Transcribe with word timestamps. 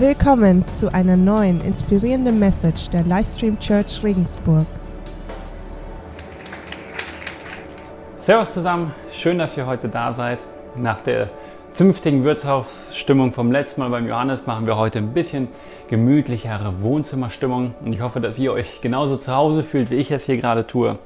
Willkommen 0.00 0.64
zu 0.68 0.94
einer 0.94 1.16
neuen 1.16 1.60
inspirierenden 1.60 2.38
Message 2.38 2.88
der 2.90 3.02
Livestream 3.02 3.58
Church 3.58 4.00
Regensburg. 4.04 4.64
Servus 8.16 8.54
zusammen, 8.54 8.94
schön, 9.10 9.38
dass 9.38 9.56
ihr 9.56 9.66
heute 9.66 9.88
da 9.88 10.12
seid. 10.12 10.46
Nach 10.76 11.00
der 11.00 11.30
zünftigen 11.72 12.22
Wirtshausstimmung 12.22 13.32
vom 13.32 13.50
letzten 13.50 13.80
Mal 13.80 13.90
beim 13.90 14.06
Johannes 14.06 14.46
machen 14.46 14.68
wir 14.68 14.76
heute 14.76 15.00
ein 15.00 15.14
bisschen 15.14 15.48
gemütlichere 15.88 16.80
Wohnzimmerstimmung 16.80 17.74
und 17.84 17.92
ich 17.92 18.00
hoffe, 18.00 18.20
dass 18.20 18.38
ihr 18.38 18.52
euch 18.52 18.80
genauso 18.80 19.16
zu 19.16 19.34
Hause 19.34 19.64
fühlt, 19.64 19.90
wie 19.90 19.96
ich 19.96 20.12
es 20.12 20.22
hier 20.22 20.36
gerade 20.36 20.64
tue. 20.64 20.96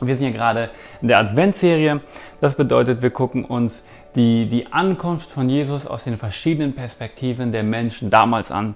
Wir 0.00 0.16
sind 0.16 0.26
hier 0.26 0.34
gerade 0.34 0.70
in 1.00 1.08
der 1.08 1.18
Adventserie. 1.18 2.00
Das 2.40 2.56
bedeutet, 2.56 3.02
wir 3.02 3.10
gucken 3.10 3.44
uns 3.44 3.84
die, 4.16 4.48
die 4.48 4.72
Ankunft 4.72 5.30
von 5.30 5.48
Jesus 5.48 5.86
aus 5.86 6.04
den 6.04 6.18
verschiedenen 6.18 6.74
Perspektiven 6.74 7.52
der 7.52 7.62
Menschen 7.62 8.10
damals 8.10 8.50
an. 8.50 8.74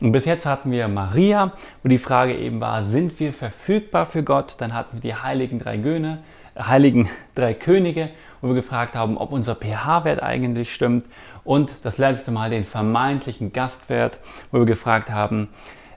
Und 0.00 0.10
bis 0.10 0.24
jetzt 0.24 0.46
hatten 0.46 0.72
wir 0.72 0.88
Maria, 0.88 1.52
wo 1.82 1.88
die 1.88 1.98
Frage 1.98 2.36
eben 2.36 2.60
war, 2.60 2.84
sind 2.84 3.20
wir 3.20 3.32
verfügbar 3.32 4.04
für 4.04 4.24
Gott? 4.24 4.56
Dann 4.58 4.74
hatten 4.74 4.96
wir 4.96 5.00
die 5.00 5.14
heiligen 5.14 5.60
drei, 5.60 5.76
Göne, 5.76 6.18
heiligen 6.58 7.08
drei 7.34 7.54
Könige, 7.54 8.10
wo 8.40 8.48
wir 8.48 8.54
gefragt 8.54 8.96
haben, 8.96 9.16
ob 9.16 9.30
unser 9.30 9.54
pH-Wert 9.54 10.22
eigentlich 10.22 10.74
stimmt. 10.74 11.06
Und 11.44 11.84
das 11.84 11.98
letzte 11.98 12.32
Mal 12.32 12.50
den 12.50 12.64
vermeintlichen 12.64 13.52
Gastwert, 13.52 14.18
wo 14.50 14.58
wir 14.58 14.66
gefragt 14.66 15.10
haben, 15.10 15.48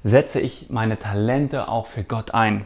setze 0.04 0.40
ich 0.40 0.68
meine 0.70 1.00
Talente 1.00 1.68
auch 1.68 1.88
für 1.88 2.04
Gott 2.04 2.32
ein? 2.34 2.66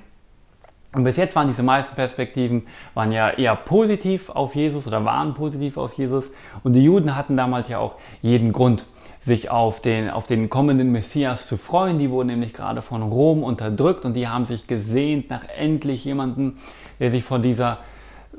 Und 0.95 1.03
bis 1.03 1.17
jetzt 1.17 1.35
waren 1.35 1.47
diese 1.47 1.61
meisten 1.61 1.95
Perspektiven 1.95 2.65
waren 2.95 3.11
ja 3.11 3.29
eher 3.29 3.55
positiv 3.55 4.29
auf 4.29 4.55
Jesus 4.55 4.87
oder 4.87 5.05
waren 5.05 5.35
positiv 5.35 5.77
auf 5.77 5.93
Jesus. 5.93 6.31
Und 6.63 6.73
die 6.73 6.83
Juden 6.83 7.15
hatten 7.15 7.37
damals 7.37 7.69
ja 7.69 7.77
auch 7.77 7.95
jeden 8.21 8.53
Grund, 8.53 8.85
sich 9.19 9.51
auf 9.51 9.81
den, 9.81 10.09
auf 10.09 10.25
den 10.25 10.49
kommenden 10.49 10.91
Messias 10.91 11.45
zu 11.45 11.57
freuen. 11.57 11.99
Die 11.99 12.09
wurden 12.09 12.27
nämlich 12.27 12.53
gerade 12.53 12.81
von 12.81 13.03
Rom 13.03 13.43
unterdrückt 13.43 14.03
und 14.05 14.15
die 14.15 14.27
haben 14.27 14.45
sich 14.45 14.65
gesehnt 14.65 15.29
nach 15.29 15.43
endlich 15.55 16.05
jemandem, 16.05 16.57
der 16.99 17.11
sich 17.11 17.23
von 17.23 17.43
dieser, 17.43 17.79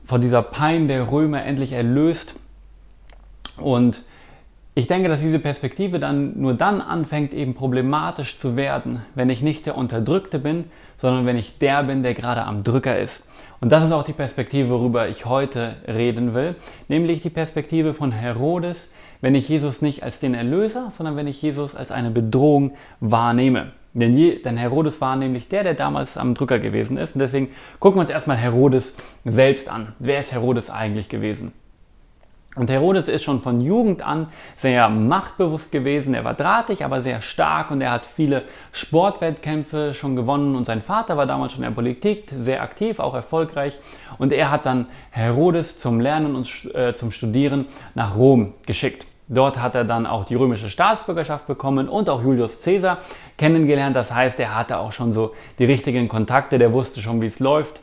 von 0.05 0.21
dieser 0.21 0.43
Pein 0.43 0.89
der 0.89 1.13
Römer 1.13 1.45
endlich 1.45 1.73
erlöst. 1.73 2.35
Und 3.59 4.03
ich 4.75 4.87
denke, 4.87 5.09
dass 5.09 5.21
diese 5.21 5.41
Perspektive 5.41 5.99
dann 5.99 6.41
nur 6.41 6.55
dann 6.55 6.81
anfängt, 6.81 7.35
eben 7.35 7.55
problematisch 7.55 8.39
zu 8.39 8.57
werden, 8.57 9.03
wenn 9.17 9.29
ich 9.29 9.43
nicht 9.43 9.67
der 9.67 9.77
Unterdrückte 9.77 10.39
bin, 10.39 10.65
sondern 10.97 11.27
wenn 11.27 11.37
ich 11.37 11.59
der 11.59 11.83
bin, 11.83 12.05
der 12.05 12.15
gerade 12.15 12.45
am 12.45 12.63
Drücker 12.63 12.97
ist. 12.97 13.25
Und 13.61 13.73
das 13.73 13.83
ist 13.83 13.91
auch 13.91 14.05
die 14.05 14.13
Perspektive, 14.13 14.71
worüber 14.71 15.09
ich 15.09 15.27
heute 15.27 15.75
reden 15.89 16.35
will, 16.35 16.55
nämlich 16.87 17.21
die 17.21 17.31
Perspektive 17.31 17.95
von 17.95 18.13
Herodes, 18.13 18.89
wenn 19.21 19.35
ich 19.35 19.49
Jesus 19.49 19.83
nicht 19.83 20.05
als 20.05 20.21
den 20.21 20.35
Erlöser, 20.35 20.91
sondern 20.91 21.17
wenn 21.17 21.27
ich 21.27 21.43
Jesus 21.43 21.75
als 21.75 21.91
eine 21.91 22.11
Bedrohung 22.11 22.73
wahrnehme. 23.01 23.73
Denn, 23.93 24.17
je, 24.17 24.41
denn 24.41 24.57
Herodes 24.57 25.01
war 25.01 25.17
nämlich 25.17 25.49
der, 25.49 25.65
der 25.65 25.75
damals 25.75 26.17
am 26.17 26.35
Drücker 26.35 26.61
gewesen 26.61 26.97
ist. 26.97 27.15
Und 27.17 27.19
deswegen 27.19 27.51
gucken 27.81 27.99
wir 27.99 28.03
uns 28.03 28.11
erstmal 28.11 28.37
Herodes 28.37 28.95
selbst 29.25 29.69
an. 29.69 29.95
Wer 29.99 30.21
ist 30.21 30.33
Herodes 30.33 30.71
eigentlich 30.71 31.09
gewesen? 31.09 31.53
Und 32.57 32.69
Herodes 32.69 33.07
ist 33.07 33.23
schon 33.23 33.41
von 33.41 33.61
Jugend 33.61 34.03
an 34.03 34.27
sehr 34.57 34.89
machtbewusst 34.89 35.71
gewesen. 35.71 36.15
Er 36.15 36.25
war 36.25 36.35
drahtig, 36.35 36.85
aber 36.85 37.01
sehr 37.01 37.21
stark 37.21 37.71
und 37.71 37.81
er 37.81 37.93
hat 37.93 38.07
viele 38.07 38.43
Sportwettkämpfe 38.73 39.95
schon 39.95 40.17
gewonnen. 40.17 40.57
Und 40.57 40.65
sein 40.65 40.83
Vater 40.83 41.17
war 41.17 41.27
damals 41.27 41.53
schon 41.53 41.63
in 41.63 41.71
der 41.71 41.75
Politik 41.77 42.33
sehr 42.37 42.63
aktiv, 42.63 42.99
auch 42.99 43.15
erfolgreich. 43.15 43.79
Und 44.19 44.33
er 44.33 44.51
hat 44.51 44.67
dann 44.67 44.87
Herodes 45.11 45.77
zum 45.77 46.01
Lernen 46.01 46.35
und 46.35 46.75
äh, 46.75 46.93
zum 46.93 47.13
Studieren 47.13 47.67
nach 47.95 48.17
Rom 48.17 48.55
geschickt. 48.67 49.07
Dort 49.29 49.63
hat 49.63 49.77
er 49.77 49.85
dann 49.85 50.07
auch 50.07 50.25
die 50.25 50.35
römische 50.35 50.69
Staatsbürgerschaft 50.69 51.47
bekommen 51.47 51.89
und 51.89 52.11
auch 52.11 52.21
Julius 52.21 52.65
Caesar 52.65 52.99
kennengelernt. 53.39 53.95
Das 53.95 54.13
heißt, 54.13 54.41
er 54.41 54.57
hatte 54.57 54.79
auch 54.79 54.91
schon 54.91 55.13
so 55.13 55.35
die 55.61 55.67
richtigen 55.67 56.09
Kontakte, 56.09 56.59
der 56.59 56.73
wusste 56.73 57.01
schon, 57.01 57.23
wie 57.23 57.27
es 57.27 57.39
läuft 57.39 57.81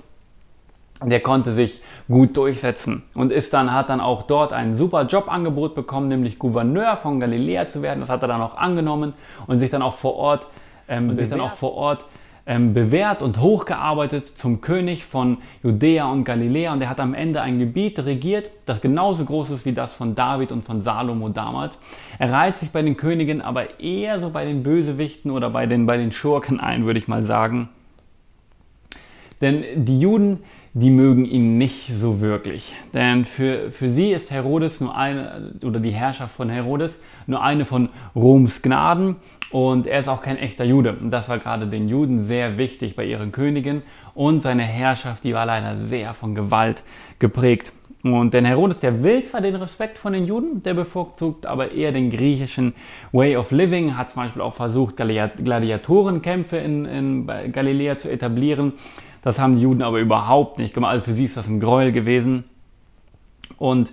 der 1.04 1.20
konnte 1.20 1.54
sich 1.54 1.82
gut 2.08 2.36
durchsetzen 2.38 3.04
und 3.14 3.32
ist 3.32 3.54
dann, 3.54 3.72
hat 3.74 3.90
dann 3.90 4.02
auch 4.02 4.24
dort 4.24 4.52
ein 4.52 4.74
super 4.74 5.04
Jobangebot 5.04 5.76
bekommen, 5.76 6.08
nämlich 6.08 6.40
Gouverneur 6.40 6.98
von 6.98 7.20
Galiläa 7.20 7.68
zu 7.68 7.82
werden. 7.82 8.00
Das 8.00 8.10
hat 8.10 8.24
er 8.24 8.28
dann 8.28 8.42
auch 8.42 8.58
angenommen 8.58 9.14
und 9.46 9.58
sich 9.60 9.70
dann 9.70 9.82
auch 9.82 9.94
vor 9.94 10.16
Ort, 10.16 10.48
ähm, 10.88 11.14
sich 11.16 11.30
dann 11.30 11.40
auch 11.40 11.52
vor 11.52 11.76
Ort 11.76 12.06
ähm, 12.48 12.74
bewährt 12.74 13.22
und 13.22 13.40
hochgearbeitet 13.42 14.26
zum 14.26 14.62
König 14.62 15.06
von 15.06 15.38
Judäa 15.62 16.10
und 16.10 16.24
Galiläa. 16.24 16.74
Und 16.74 16.82
er 16.82 16.90
hat 16.90 17.00
am 17.00 17.14
Ende 17.14 17.42
ein 17.42 17.60
Gebiet 17.60 18.00
regiert, 18.00 18.50
das 18.66 18.82
genauso 18.82 19.26
groß 19.26 19.52
ist 19.52 19.66
wie 19.66 19.74
das 19.74 19.94
von 19.94 20.16
David 20.16 20.52
und 20.52 20.64
von 20.64 20.82
Salomo 20.82 21.30
damals. 21.30 21.78
Er 22.18 22.32
reiht 22.32 22.56
sich 22.56 22.72
bei 22.72 22.82
den 22.82 22.98
Königen 22.98 23.42
aber 23.42 23.80
eher 23.80 24.20
so 24.20 24.30
bei 24.30 24.46
den 24.46 24.64
Bösewichten 24.64 25.30
oder 25.30 25.50
bei 25.50 25.68
den, 25.68 25.86
bei 25.86 25.98
den 25.98 26.12
Schurken 26.12 26.60
ein, 26.60 26.86
würde 26.86 26.98
ich 26.98 27.08
mal 27.08 27.22
sagen. 27.22 27.70
Denn 29.42 29.64
die 29.76 30.00
Juden, 30.00 30.40
die 30.80 30.92
mögen 30.92 31.26
ihn 31.26 31.58
nicht 31.58 31.90
so 31.92 32.22
wirklich. 32.22 32.74
Denn 32.94 33.26
für, 33.26 33.72
für 33.72 33.90
sie 33.90 34.12
ist 34.12 34.30
Herodes 34.30 34.80
nur 34.80 34.96
eine, 34.96 35.54
oder 35.64 35.80
die 35.80 35.92
Herrschaft 35.92 36.36
von 36.36 36.50
Herodes, 36.50 37.00
nur 37.26 37.42
eine 37.42 37.66
von 37.66 37.90
Roms 38.16 38.62
Gnaden 38.62 39.16
und 39.52 39.88
er 39.88 40.00
ist 40.00 40.08
auch 40.08 40.22
kein 40.22 40.38
echter 40.38 40.66
Jude. 40.66 40.94
Und 40.94 41.10
das 41.10 41.30
war 41.30 41.40
gerade 41.40 41.66
den 41.66 41.90
Juden 41.90 42.22
sehr 42.22 42.60
wichtig 42.60 42.96
bei 42.96 43.06
ihren 43.06 43.32
Königen 43.32 43.82
und 44.14 44.40
seine 44.40 44.64
Herrschaft, 44.64 45.24
die 45.24 45.34
war 45.34 45.48
leider 45.48 45.78
sehr 45.78 46.14
von 46.14 46.36
Gewalt 46.36 46.84
geprägt. 47.18 47.74
Und 48.04 48.36
denn 48.36 48.46
Herodes, 48.46 48.80
der 48.80 49.02
will 49.02 49.24
zwar 49.24 49.42
den 49.42 49.56
Respekt 49.56 49.98
von 49.98 50.14
den 50.14 50.26
Juden, 50.26 50.62
der 50.62 50.76
bevorzugt 50.76 51.48
aber 51.48 51.72
eher 51.72 51.92
den 51.92 52.12
griechischen 52.12 52.76
Way 53.12 53.36
of 53.36 53.50
Living, 53.50 53.98
hat 53.98 54.12
zum 54.12 54.22
Beispiel 54.22 54.44
auch 54.44 54.54
versucht, 54.54 54.96
Gladiatorenkämpfe 54.98 56.58
in, 56.58 56.86
in 56.86 57.52
Galiläa 57.52 57.96
zu 57.96 58.12
etablieren 58.12 58.74
das 59.28 59.40
haben 59.40 59.58
die 59.58 59.64
Juden 59.64 59.82
aber 59.82 60.00
überhaupt 60.00 60.58
nicht 60.58 60.74
gemacht. 60.74 60.92
Also 60.92 61.06
für 61.06 61.14
sie 61.14 61.26
ist 61.26 61.36
das 61.36 61.48
ein 61.48 61.60
Gräuel 61.60 61.92
gewesen. 61.92 62.46
Und 63.58 63.92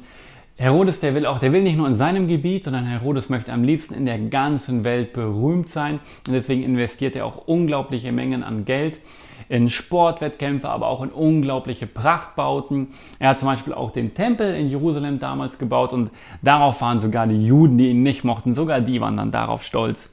Herodes, 0.56 1.00
der 1.00 1.17
will 1.17 1.27
auch, 1.27 1.41
der 1.41 1.53
will 1.53 1.62
nicht 1.62 1.77
nur 1.77 1.89
in 1.89 1.97
seinem 1.97 2.28
Gebiet, 2.28 2.62
sondern 2.62 2.87
Herodes 2.87 3.31
möchte 3.31 3.53
am 3.53 3.65
liebsten 3.65 3.95
in 3.95 4.05
der 4.05 4.19
ganzen 4.19 4.84
Welt 4.84 5.12
berühmt 5.12 5.69
sein. 5.69 5.99
Und 6.28 6.34
deswegen 6.34 6.62
investiert 6.62 7.17
er 7.17 7.27
auch 7.27 7.49
unglaubliche 7.49 8.12
Mengen 8.12 8.45
an 8.45 8.65
Geld 8.65 9.00
in 9.49 9.69
Sportwettkämpfe, 9.69 10.69
aber 10.69 10.87
auch 10.87 11.03
in 11.03 11.11
unglaubliche 11.11 11.89
Prachtbauten. 11.89 12.89
Er 13.19 13.31
hat 13.31 13.39
zum 13.39 13.49
Beispiel 13.49 13.75
auch 13.75 13.91
den 13.91 14.15
Tempel 14.15 14.55
in 14.55 14.69
Jerusalem 14.69 15.19
damals 15.19 15.59
gebaut 15.59 15.93
und 15.93 16.12
darauf 16.43 16.81
waren 16.81 17.01
sogar 17.01 17.27
die 17.27 17.45
Juden, 17.45 17.77
die 17.77 17.91
ihn 17.91 18.05
nicht 18.05 18.22
mochten, 18.22 18.55
sogar 18.55 18.81
die 18.81 19.01
waren 19.01 19.16
dann 19.16 19.33
darauf 19.33 19.65
stolz. 19.65 20.11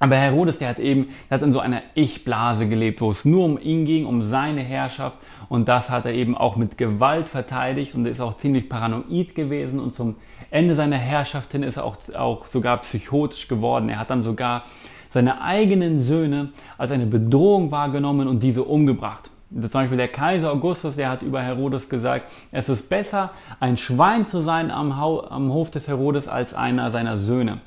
Aber 0.00 0.16
Herodes, 0.16 0.58
der 0.58 0.68
hat 0.68 0.78
eben, 0.78 1.08
der 1.28 1.36
hat 1.36 1.42
in 1.42 1.50
so 1.50 1.58
einer 1.58 1.82
Ich-Blase 1.94 2.68
gelebt, 2.68 3.00
wo 3.00 3.10
es 3.10 3.24
nur 3.24 3.44
um 3.44 3.58
ihn 3.58 3.84
ging, 3.84 4.06
um 4.06 4.22
seine 4.22 4.60
Herrschaft. 4.60 5.18
Und 5.48 5.68
das 5.68 5.90
hat 5.90 6.06
er 6.06 6.12
eben 6.12 6.36
auch 6.36 6.56
mit 6.56 6.78
Gewalt 6.78 7.28
verteidigt 7.28 7.94
und 7.94 8.06
ist 8.06 8.20
auch 8.20 8.34
ziemlich 8.34 8.68
paranoid 8.68 9.34
gewesen. 9.34 9.80
Und 9.80 9.94
zum 9.94 10.14
Ende 10.50 10.76
seiner 10.76 10.98
Herrschaft 10.98 11.50
hin 11.50 11.64
ist 11.64 11.78
er 11.78 11.84
auch, 11.84 11.96
auch 12.16 12.46
sogar 12.46 12.76
psychotisch 12.78 13.48
geworden. 13.48 13.88
Er 13.88 13.98
hat 13.98 14.10
dann 14.10 14.22
sogar 14.22 14.64
seine 15.10 15.40
eigenen 15.40 15.98
Söhne 15.98 16.50
als 16.76 16.92
eine 16.92 17.06
Bedrohung 17.06 17.72
wahrgenommen 17.72 18.28
und 18.28 18.42
diese 18.42 18.62
umgebracht. 18.62 19.30
Zum 19.50 19.70
Beispiel 19.70 19.96
der 19.96 20.08
Kaiser 20.08 20.52
Augustus, 20.52 20.96
der 20.96 21.08
hat 21.08 21.22
über 21.22 21.42
Herodes 21.42 21.88
gesagt, 21.88 22.30
es 22.52 22.68
ist 22.68 22.90
besser, 22.90 23.30
ein 23.60 23.78
Schwein 23.78 24.26
zu 24.26 24.40
sein 24.40 24.70
am, 24.70 24.92
am 24.92 25.52
Hof 25.52 25.70
des 25.70 25.88
Herodes 25.88 26.28
als 26.28 26.52
einer 26.52 26.90
seiner 26.90 27.16
Söhne. 27.16 27.58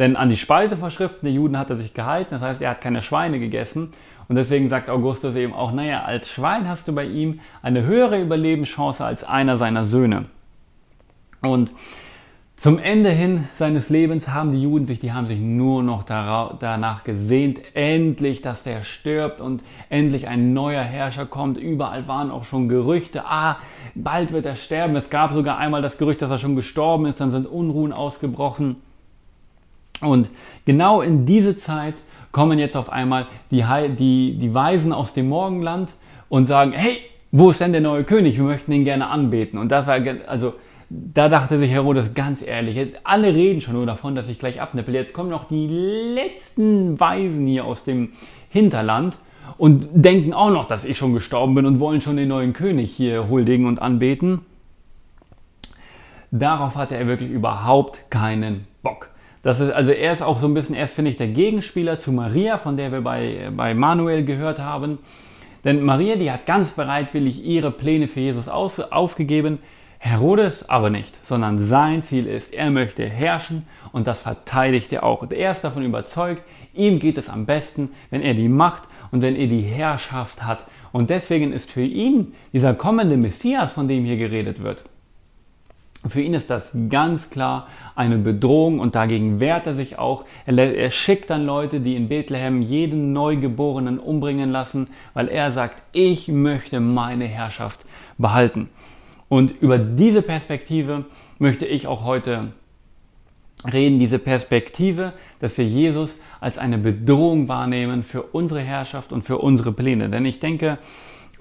Denn 0.00 0.16
an 0.16 0.30
die 0.30 0.38
Speisevorschriften 0.38 1.24
der 1.24 1.32
Juden 1.32 1.58
hat 1.58 1.68
er 1.68 1.76
sich 1.76 1.92
gehalten, 1.92 2.30
das 2.30 2.40
heißt, 2.40 2.62
er 2.62 2.70
hat 2.70 2.80
keine 2.80 3.02
Schweine 3.02 3.38
gegessen. 3.38 3.90
Und 4.28 4.36
deswegen 4.36 4.70
sagt 4.70 4.88
Augustus 4.88 5.36
eben 5.36 5.52
auch, 5.52 5.72
naja, 5.72 6.04
als 6.04 6.30
Schwein 6.30 6.66
hast 6.66 6.88
du 6.88 6.94
bei 6.94 7.04
ihm 7.04 7.40
eine 7.60 7.84
höhere 7.84 8.18
Überlebenschance 8.18 9.04
als 9.04 9.24
einer 9.24 9.58
seiner 9.58 9.84
Söhne. 9.84 10.24
Und 11.42 11.70
zum 12.56 12.78
Ende 12.78 13.10
hin 13.10 13.46
seines 13.52 13.90
Lebens 13.90 14.28
haben 14.28 14.52
die 14.52 14.62
Juden 14.62 14.86
sich, 14.86 15.00
die 15.00 15.12
haben 15.12 15.26
sich 15.26 15.38
nur 15.38 15.82
noch 15.82 16.02
danach 16.02 17.04
gesehnt, 17.04 17.60
endlich, 17.74 18.40
dass 18.40 18.62
der 18.62 18.84
stirbt 18.84 19.42
und 19.42 19.62
endlich 19.90 20.28
ein 20.28 20.54
neuer 20.54 20.82
Herrscher 20.82 21.26
kommt. 21.26 21.58
Überall 21.58 22.08
waren 22.08 22.30
auch 22.30 22.44
schon 22.44 22.70
Gerüchte, 22.70 23.26
ah, 23.26 23.58
bald 23.94 24.32
wird 24.32 24.46
er 24.46 24.56
sterben. 24.56 24.96
Es 24.96 25.10
gab 25.10 25.34
sogar 25.34 25.58
einmal 25.58 25.82
das 25.82 25.98
Gerücht, 25.98 26.22
dass 26.22 26.30
er 26.30 26.38
schon 26.38 26.56
gestorben 26.56 27.04
ist, 27.04 27.20
dann 27.20 27.32
sind 27.32 27.46
Unruhen 27.46 27.92
ausgebrochen. 27.92 28.76
Und 30.00 30.30
genau 30.64 31.00
in 31.00 31.26
diese 31.26 31.56
Zeit 31.56 31.94
kommen 32.32 32.58
jetzt 32.58 32.76
auf 32.76 32.90
einmal 32.90 33.26
die, 33.50 33.64
die, 33.98 34.38
die 34.38 34.54
Weisen 34.54 34.92
aus 34.92 35.14
dem 35.14 35.28
Morgenland 35.28 35.90
und 36.28 36.46
sagen, 36.46 36.72
hey, 36.72 36.98
wo 37.32 37.50
ist 37.50 37.60
denn 37.60 37.72
der 37.72 37.80
neue 37.80 38.04
König? 38.04 38.36
Wir 38.36 38.44
möchten 38.44 38.72
ihn 38.72 38.84
gerne 38.84 39.08
anbeten. 39.08 39.58
Und 39.58 39.70
das 39.70 39.86
war, 39.86 39.98
also, 40.26 40.54
da 40.88 41.28
dachte 41.28 41.58
sich 41.58 41.70
Herodes 41.70 42.14
ganz 42.14 42.42
ehrlich, 42.42 42.76
jetzt 42.76 42.98
alle 43.04 43.32
reden 43.32 43.60
schon 43.60 43.74
nur 43.74 43.86
davon, 43.86 44.16
dass 44.16 44.28
ich 44.28 44.38
gleich 44.38 44.60
abnippel. 44.60 44.94
Jetzt 44.94 45.12
kommen 45.12 45.30
noch 45.30 45.44
die 45.44 45.68
letzten 45.68 46.98
Weisen 46.98 47.46
hier 47.46 47.64
aus 47.64 47.84
dem 47.84 48.10
Hinterland 48.48 49.16
und 49.56 49.86
denken 49.92 50.32
auch 50.32 50.50
noch, 50.50 50.66
dass 50.66 50.84
ich 50.84 50.98
schon 50.98 51.14
gestorben 51.14 51.54
bin 51.54 51.66
und 51.66 51.78
wollen 51.78 52.00
schon 52.00 52.16
den 52.16 52.28
neuen 52.28 52.52
König 52.52 52.92
hier 52.92 53.28
huldigen 53.28 53.66
und 53.66 53.80
anbeten. 53.80 54.40
Darauf 56.32 56.74
hatte 56.76 56.96
er 56.96 57.06
wirklich 57.06 57.30
überhaupt 57.30 58.10
keinen 58.10 58.66
Bock. 58.82 59.09
Das 59.42 59.60
ist, 59.60 59.72
also 59.72 59.90
er 59.90 60.12
ist 60.12 60.22
auch 60.22 60.38
so 60.38 60.46
ein 60.46 60.54
bisschen 60.54 60.74
erst, 60.74 60.94
finde 60.94 61.10
ich, 61.10 61.16
der 61.16 61.28
Gegenspieler 61.28 61.96
zu 61.98 62.12
Maria, 62.12 62.58
von 62.58 62.76
der 62.76 62.92
wir 62.92 63.00
bei, 63.00 63.50
bei 63.56 63.74
Manuel 63.74 64.24
gehört 64.24 64.58
haben. 64.58 64.98
Denn 65.64 65.82
Maria, 65.82 66.16
die 66.16 66.30
hat 66.30 66.46
ganz 66.46 66.72
bereitwillig 66.72 67.44
ihre 67.44 67.70
Pläne 67.70 68.08
für 68.08 68.20
Jesus 68.20 68.48
aus, 68.48 68.80
aufgegeben. 68.80 69.58
Herodes 70.02 70.66
aber 70.66 70.88
nicht, 70.88 71.18
sondern 71.26 71.58
sein 71.58 72.02
Ziel 72.02 72.26
ist, 72.26 72.54
er 72.54 72.70
möchte 72.70 73.06
herrschen 73.06 73.66
und 73.92 74.06
das 74.06 74.22
verteidigt 74.22 74.90
er 74.94 75.04
auch. 75.04 75.20
Und 75.20 75.34
er 75.34 75.50
ist 75.50 75.60
davon 75.60 75.84
überzeugt, 75.84 76.42
ihm 76.72 76.98
geht 76.98 77.18
es 77.18 77.28
am 77.28 77.44
besten, 77.44 77.90
wenn 78.08 78.22
er 78.22 78.32
die 78.32 78.48
Macht 78.48 78.84
und 79.10 79.20
wenn 79.20 79.36
er 79.36 79.46
die 79.46 79.60
Herrschaft 79.60 80.42
hat. 80.42 80.64
Und 80.92 81.10
deswegen 81.10 81.52
ist 81.52 81.70
für 81.70 81.82
ihn 81.82 82.32
dieser 82.54 82.72
kommende 82.72 83.18
Messias, 83.18 83.72
von 83.72 83.88
dem 83.88 84.06
hier 84.06 84.16
geredet 84.16 84.62
wird, 84.62 84.84
für 86.08 86.22
ihn 86.22 86.32
ist 86.32 86.48
das 86.48 86.70
ganz 86.88 87.28
klar 87.28 87.66
eine 87.94 88.16
Bedrohung 88.16 88.78
und 88.78 88.94
dagegen 88.94 89.38
wehrt 89.38 89.66
er 89.66 89.74
sich 89.74 89.98
auch. 89.98 90.24
Er, 90.46 90.56
er, 90.56 90.90
schickt 90.90 91.28
dann 91.28 91.44
Leute, 91.44 91.80
die 91.80 91.94
in 91.94 92.08
Bethlehem 92.08 92.62
jeden 92.62 93.12
Neugeborenen 93.12 93.98
umbringen 93.98 94.50
lassen, 94.50 94.88
weil 95.12 95.28
er 95.28 95.50
sagt, 95.50 95.82
ich 95.92 96.28
möchte 96.28 96.80
meine 96.80 97.26
Herrschaft 97.26 97.84
behalten. 98.16 98.70
Und 99.28 99.52
über 99.60 99.78
diese 99.78 100.22
Perspektive 100.22 101.04
möchte 101.38 101.66
ich 101.66 101.86
auch 101.86 102.04
heute 102.04 102.52
reden, 103.70 103.98
diese 103.98 104.18
Perspektive, 104.18 105.12
dass 105.38 105.58
wir 105.58 105.66
Jesus 105.66 106.18
als 106.40 106.56
eine 106.56 106.78
Bedrohung 106.78 107.46
wahrnehmen 107.48 108.04
für 108.04 108.22
unsere 108.22 108.60
Herrschaft 108.60 109.12
und 109.12 109.22
für 109.22 109.36
unsere 109.36 109.72
Pläne. 109.72 110.08
Denn 110.08 110.24
ich 110.24 110.40
denke, 110.40 110.78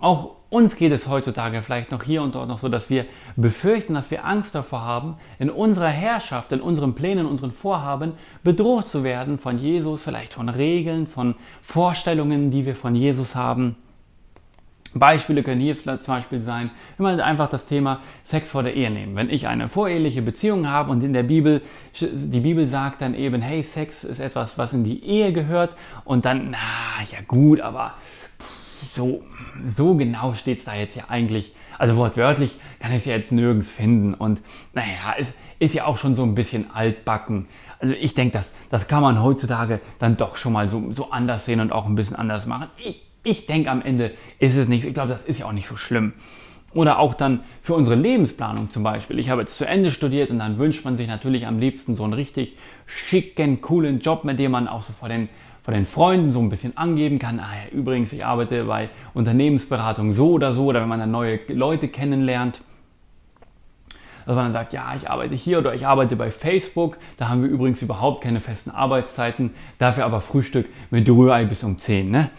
auch 0.01 0.35
uns 0.49 0.75
geht 0.75 0.91
es 0.91 1.07
heutzutage 1.07 1.61
vielleicht 1.61 1.91
noch 1.91 2.03
hier 2.03 2.23
und 2.23 2.35
dort 2.35 2.47
noch 2.47 2.57
so, 2.57 2.69
dass 2.69 2.89
wir 2.89 3.05
befürchten, 3.35 3.93
dass 3.93 4.09
wir 4.09 4.25
Angst 4.25 4.55
davor 4.55 4.81
haben, 4.81 5.15
in 5.37 5.49
unserer 5.49 5.89
Herrschaft, 5.89 6.51
in 6.51 6.61
unseren 6.61 6.95
Plänen, 6.95 7.25
in 7.25 7.31
unseren 7.31 7.51
Vorhaben 7.51 8.13
bedroht 8.43 8.87
zu 8.87 9.03
werden 9.03 9.37
von 9.37 9.59
Jesus, 9.59 10.01
vielleicht 10.01 10.33
von 10.33 10.49
Regeln, 10.49 11.07
von 11.07 11.35
Vorstellungen, 11.61 12.49
die 12.49 12.65
wir 12.65 12.75
von 12.75 12.95
Jesus 12.95 13.35
haben. 13.35 13.75
Beispiele 14.95 15.43
können 15.43 15.61
hier 15.61 15.75
zum 15.77 15.99
Beispiel 16.07 16.39
sein, 16.39 16.71
wenn 16.97 17.03
man 17.03 17.21
einfach 17.21 17.47
das 17.47 17.67
Thema 17.67 18.01
Sex 18.23 18.49
vor 18.49 18.63
der 18.63 18.73
Ehe 18.73 18.89
nehmen. 18.89 19.15
Wenn 19.15 19.29
ich 19.29 19.47
eine 19.47 19.67
voreheliche 19.67 20.23
Beziehung 20.23 20.67
habe 20.67 20.91
und 20.91 21.03
in 21.03 21.13
der 21.13 21.21
Bibel, 21.21 21.61
die 22.01 22.39
Bibel 22.39 22.67
sagt 22.67 23.01
dann 23.01 23.13
eben, 23.13 23.41
hey, 23.41 23.61
Sex 23.61 24.03
ist 24.03 24.19
etwas, 24.19 24.57
was 24.57 24.73
in 24.73 24.83
die 24.83 25.03
Ehe 25.05 25.31
gehört 25.31 25.75
und 26.05 26.25
dann, 26.25 26.49
na 26.49 27.03
ja 27.11 27.19
gut, 27.27 27.61
aber 27.61 27.93
so, 28.89 29.24
so 29.75 29.95
genau 29.95 30.33
steht 30.33 30.59
es 30.59 30.65
da 30.65 30.75
jetzt 30.75 30.95
ja 30.95 31.06
eigentlich. 31.09 31.53
Also 31.77 31.95
wortwörtlich 31.95 32.56
kann 32.80 32.91
ich 32.91 32.97
es 32.97 33.06
ja 33.06 33.15
jetzt 33.15 33.31
nirgends 33.31 33.69
finden. 33.69 34.13
Und 34.13 34.41
naja, 34.74 35.15
es 35.18 35.33
ist 35.59 35.74
ja 35.74 35.86
auch 35.86 35.97
schon 35.97 36.15
so 36.15 36.24
ein 36.24 36.36
bisschen 36.36 36.71
altbacken. 36.71 37.47
Also 37.80 37.94
ich 37.94 38.13
denke, 38.13 38.33
das, 38.33 38.51
das 38.69 38.88
kann 38.88 39.01
man 39.01 39.21
heutzutage 39.21 39.80
dann 40.00 40.18
doch 40.18 40.36
schon 40.36 40.53
mal 40.53 40.68
so, 40.68 40.91
so 40.91 41.12
anders 41.12 41.45
sehen 41.45 41.59
und 41.59 41.71
auch 41.71 41.86
ein 41.86 41.95
bisschen 41.95 42.15
anders 42.15 42.45
machen. 42.45 42.68
Ich, 42.77 43.06
ich 43.24 43.45
denke, 43.45 43.69
am 43.69 43.81
Ende 43.81 44.12
ist 44.39 44.56
es 44.56 44.68
nicht, 44.68 44.86
ich 44.86 44.94
glaube, 44.94 45.09
das 45.09 45.21
ist 45.21 45.39
ja 45.39 45.45
auch 45.45 45.53
nicht 45.53 45.68
so 45.68 45.77
schlimm. 45.77 46.13
Oder 46.74 47.00
auch 47.00 47.15
dann 47.15 47.39
für 47.62 47.74
unsere 47.74 47.95
Lebensplanung 47.95 48.69
zum 48.69 48.83
Beispiel. 48.83 49.18
Ich 49.18 49.30
habe 49.30 49.42
jetzt 49.42 49.57
zu 49.57 49.65
Ende 49.65 49.89
studiert 49.89 50.30
und 50.30 50.38
dann 50.38 50.59
wünscht 50.59 50.85
man 50.85 50.97
sich 50.97 51.07
natürlich 51.07 51.47
am 51.47 51.59
liebsten 51.59 51.95
so 51.95 52.03
einen 52.03 52.13
richtig 52.13 52.57
schicken, 52.85 53.62
coolen 53.62 54.01
Job, 54.01 54.24
mit 54.24 54.38
dem 54.38 54.51
man 54.51 54.68
auch 54.68 54.83
so 54.83 54.94
vor 54.94 55.09
den 55.09 55.30
bei 55.65 55.73
den 55.73 55.85
Freunden 55.85 56.29
so 56.29 56.39
ein 56.39 56.50
bisschen 56.50 56.77
angeben 56.77 57.19
kann, 57.19 57.39
ah 57.39 57.53
ja, 57.53 57.77
übrigens, 57.77 58.13
ich 58.13 58.25
arbeite 58.25 58.63
bei 58.65 58.89
Unternehmensberatung 59.13 60.11
so 60.11 60.31
oder 60.31 60.51
so, 60.51 60.65
oder 60.65 60.81
wenn 60.81 60.89
man 60.89 61.00
dann 61.00 61.11
neue 61.11 61.39
Leute 61.47 61.88
kennenlernt, 61.88 62.61
dass 64.25 64.35
man 64.35 64.45
dann 64.45 64.53
sagt, 64.53 64.73
ja, 64.73 64.94
ich 64.95 65.09
arbeite 65.09 65.33
hier 65.33 65.57
oder 65.57 65.73
ich 65.73 65.88
arbeite 65.88 66.15
bei 66.15 66.29
Facebook, 66.29 67.00
da 67.17 67.29
haben 67.29 67.41
wir 67.41 67.50
übrigens 67.50 67.81
überhaupt 67.81 68.23
keine 68.23 68.39
festen 68.39 68.69
Arbeitszeiten, 68.69 69.51
dafür 69.79 70.06
aber 70.06 70.21
Frühstück 70.21 70.67
mit 70.91 71.09
Rührei 71.09 71.45
bis 71.45 71.63
um 71.63 71.79
10. 71.79 72.11
Ne? 72.11 72.29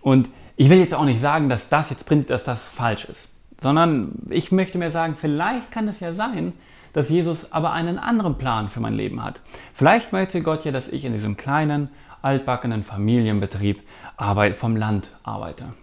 Und 0.00 0.28
ich 0.56 0.70
will 0.70 0.78
jetzt 0.78 0.94
auch 0.94 1.04
nicht 1.04 1.20
sagen, 1.20 1.48
dass 1.48 1.68
das 1.68 1.90
jetzt 1.90 2.10
dass 2.30 2.42
das 2.42 2.64
falsch 2.64 3.04
ist, 3.04 3.28
sondern 3.62 4.12
ich 4.30 4.50
möchte 4.50 4.76
mir 4.78 4.90
sagen, 4.90 5.14
vielleicht 5.14 5.70
kann 5.70 5.86
es 5.86 6.00
ja 6.00 6.12
sein, 6.12 6.52
dass 6.92 7.10
Jesus 7.10 7.52
aber 7.52 7.72
einen 7.72 7.98
anderen 7.98 8.38
Plan 8.38 8.68
für 8.68 8.80
mein 8.80 8.94
Leben 8.94 9.22
hat. 9.22 9.40
Vielleicht 9.74 10.12
möchte 10.12 10.40
Gott 10.40 10.64
ja, 10.64 10.72
dass 10.72 10.88
ich 10.88 11.04
in 11.04 11.12
diesem 11.12 11.36
kleinen, 11.36 11.90
altbackenen 12.26 12.82
Familienbetrieb 12.82 13.82
Arbeit 14.16 14.56
vom 14.56 14.76
Land 14.76 15.10
arbeite. 15.22 15.74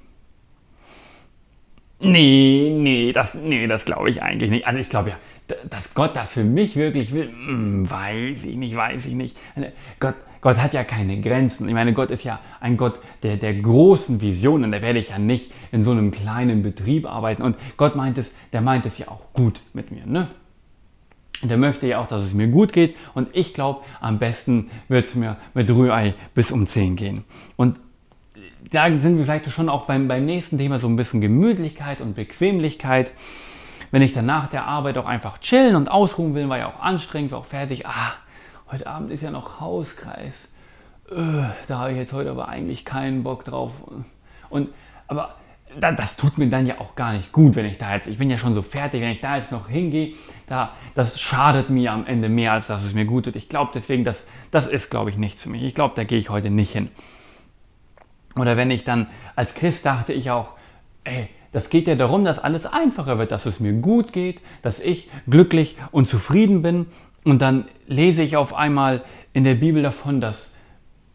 Nee, 2.00 2.75
nee, 2.78 3.13
das, 3.13 3.34
nee, 3.34 3.66
das 3.66 3.86
glaube 3.86 4.10
ich 4.10 4.22
eigentlich 4.22 4.50
nicht. 4.50 4.68
Also 4.68 4.78
ich 4.78 4.90
glaube 4.90 5.12
ja, 5.12 5.16
dass 5.69 5.94
Gott 5.94 6.18
das 6.18 6.34
für 6.34 6.44
mich 6.44 6.75
wirklich 6.75 7.13
will, 7.13 7.30
hm, 7.30 7.90
weiß 7.90 8.44
ich 8.44 8.57
nicht, 8.57 8.75
weiß 8.75 9.06
ich 9.06 9.13
nicht. 9.13 9.38
Gott, 10.01 10.16
Gott 10.42 10.57
hat 10.57 10.74
ja 10.74 10.84
keine 10.84 11.22
Grenzen. 11.22 11.69
Ich 11.69 11.74
meine, 11.74 11.94
Gott 11.94 12.12
ist 12.12 12.25
ja 12.25 12.42
ein 12.60 12.75
Gott 12.75 13.00
der, 13.24 13.38
der 13.38 13.54
großen 13.54 14.19
Visionen. 14.19 14.74
Da 14.74 14.81
werde 14.81 15.00
ich 15.00 15.10
ja 15.10 15.19
nicht 15.19 15.54
in 15.72 15.81
so 15.81 15.92
einem 15.92 16.12
kleinen 16.12 16.62
Betrieb 16.62 17.06
arbeiten. 17.06 17.42
Und 17.42 17.56
Gott 17.78 17.95
meint 17.95 18.18
es, 18.18 18.31
der 18.51 18.60
meint 18.60 18.86
es 18.86 18.98
ja 18.98 19.07
auch 19.07 19.31
gut 19.31 19.62
mit 19.72 19.92
mir. 19.92 20.06
Ne? 20.06 20.28
Der 21.41 21.57
möchte 21.57 21.88
ja 21.88 22.00
auch, 22.00 22.07
dass 22.07 22.24
es 22.24 22.33
mir 22.33 22.47
gut 22.47 22.71
geht 22.71 22.95
und 23.13 23.30
ich 23.33 23.53
glaube, 23.53 23.81
am 24.00 24.19
besten 24.19 24.69
wird 24.88 25.06
es 25.06 25.15
mir 25.15 25.38
mit 25.53 25.69
Rührei 25.69 26.13
bis 26.33 26.51
um 26.51 26.65
10 26.65 26.95
gehen. 26.95 27.25
Und 27.57 27.80
da 28.71 28.88
sind 29.00 29.18
wir 29.18 29.25
vielleicht 29.25 29.51
schon 29.51 29.69
auch 29.69 29.85
beim, 29.85 30.07
beim 30.07 30.25
nächsten 30.25 30.57
Thema 30.57 30.77
so 30.77 30.88
ein 30.88 30.95
bisschen 30.95 31.21
Gemütlichkeit 31.21 32.01
und 32.01 32.15
Bequemlichkeit. 32.15 33.12
Wenn 33.91 34.01
ich 34.01 34.13
dann 34.13 34.25
nach 34.25 34.47
der 34.47 34.65
Arbeit 34.65 34.97
auch 34.97 35.06
einfach 35.06 35.38
chillen 35.38 35.75
und 35.75 35.91
ausruhen 35.91 36.33
will, 36.33 36.50
war 36.50 36.57
ja 36.57 36.68
auch 36.68 36.80
anstrengend, 36.80 37.31
war 37.31 37.39
auch 37.39 37.45
fertig. 37.45 37.85
Ah, 37.85 38.13
heute 38.71 38.88
Abend 38.88 39.12
ist 39.12 39.21
ja 39.21 39.30
noch 39.30 39.59
Hauskreis. 39.59 40.47
Öh, 41.12 41.44
da 41.68 41.80
habe 41.80 41.91
ich 41.91 41.97
jetzt 41.97 42.13
heute 42.13 42.31
aber 42.31 42.47
eigentlich 42.47 42.85
keinen 42.85 43.24
Bock 43.24 43.45
drauf. 43.45 43.74
Und, 44.50 44.69
aber 45.07 45.35
das 45.80 46.18
tut 46.18 46.38
mir 46.38 46.48
dann 46.48 46.66
ja 46.66 46.80
auch 46.80 46.96
gar 46.96 47.14
nicht 47.14 47.31
gut, 47.31 47.56
wenn 47.56 47.66
ich 47.66 47.78
da 47.78 47.94
jetzt, 47.94 48.08
ich 48.08 48.18
bin 48.18 48.30
ja 48.30 48.38
schon 48.38 48.54
so 48.54 48.62
fertig, 48.62 49.02
wenn 49.02 49.12
ich 49.12 49.22
da 49.22 49.38
jetzt 49.38 49.52
noch 49.52 49.70
hingehe, 49.70 50.14
da, 50.48 50.74
das 50.96 51.20
schadet 51.20 51.70
mir 51.70 51.92
am 51.92 52.06
Ende 52.06 52.30
mehr, 52.30 52.54
als 52.54 52.68
dass 52.68 52.84
es 52.84 52.94
mir 52.94 53.06
gut 53.06 53.25
tut. 53.25 53.36
Ich 53.36 53.50
glaube 53.50 53.72
deswegen, 53.74 54.04
das, 54.04 54.25
das 54.52 54.68
ist, 54.68 54.90
glaube 54.90 55.10
ich, 55.10 55.18
nichts 55.18 55.42
für 55.42 55.50
mich. 55.50 55.64
Ich 55.64 55.75
glaube, 55.75 55.94
da 55.96 56.04
gehe 56.04 56.20
ich 56.20 56.30
heute 56.30 56.50
nicht 56.50 56.72
hin. 56.72 56.90
Oder 58.36 58.58
wenn 58.58 58.72
ich 58.72 58.84
dann, 58.84 59.08
als 59.36 59.54
Christ 59.54 59.86
dachte 59.86 60.14
ich 60.14 60.31
auch, 60.31 60.54
ey, 61.04 61.30
das 61.52 61.70
geht 61.70 61.88
ja 61.88 61.96
darum, 61.96 62.26
dass 62.26 62.40
alles 62.40 62.66
einfacher 62.66 63.19
wird, 63.19 63.31
dass 63.31 63.46
es 63.46 63.60
mir 63.60 63.74
gut 63.74 64.12
geht, 64.12 64.42
dass 64.64 64.80
ich 64.80 65.10
glücklich 65.30 65.78
und 65.92 66.08
zufrieden 66.08 66.64
bin. 66.64 66.88
Und 67.24 67.42
dann 67.42 67.66
lese 67.88 68.24
ich 68.24 68.38
auf 68.38 68.56
einmal 68.56 69.04
in 69.34 69.44
der 69.44 69.54
Bibel 69.54 69.84
davon, 69.84 70.19
dass 70.19 70.53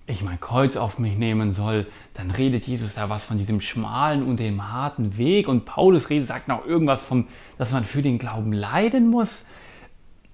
ich 0.09 0.23
mein 0.23 0.41
Kreuz 0.41 0.77
auf 0.77 0.99
mich 0.99 1.17
nehmen 1.17 1.53
soll, 1.53 1.87
dann 2.15 2.31
redet 2.31 2.67
Jesus 2.67 2.95
da 2.95 3.11
was 3.11 3.23
von 3.23 3.37
diesem 3.37 3.61
schmalen 3.61 4.23
und 4.23 4.41
dem 4.41 4.73
harten 4.73 5.19
Weg 5.19 5.49
und 5.49 5.67
Paulus 5.67 6.09
redet, 6.09 6.29
sagt 6.29 6.49
noch 6.49 6.65
irgendwas 6.65 7.03
vom, 7.03 7.29
dass 7.59 7.73
man 7.73 7.85
für 7.85 8.01
den 8.01 8.19
Glauben 8.19 8.53
leiden 8.53 9.09
muss. 9.09 9.45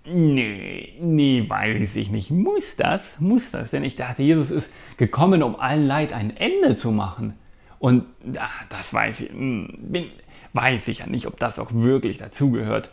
Nee, 0.07 0.95
nee, 1.01 1.45
weiß 1.49 1.97
ich 1.97 2.11
nicht. 2.11 2.31
Muss 2.31 2.77
das? 2.77 3.19
Muss 3.21 3.51
das? 3.51 3.71
Denn 3.71 3.83
ich 3.83 3.97
dachte, 3.97 4.23
Jesus 4.23 4.51
ist 4.53 4.71
gekommen, 4.97 5.43
um 5.43 5.59
allen 5.59 5.87
Leid 5.87 6.13
ein 6.13 6.37
Ende 6.37 6.77
zu 6.77 6.93
machen. 6.93 7.35
Und 7.81 8.05
ach, 8.39 8.67
das 8.69 8.95
weiß 8.95 9.21
ich, 9.21 9.31
hm, 9.31 9.77
bin, 9.81 10.07
weiß 10.53 10.87
ich 10.87 10.99
ja 10.99 11.07
nicht, 11.07 11.27
ob 11.27 11.39
das 11.41 11.59
auch 11.59 11.73
wirklich 11.73 12.19
dazugehört. 12.19 12.91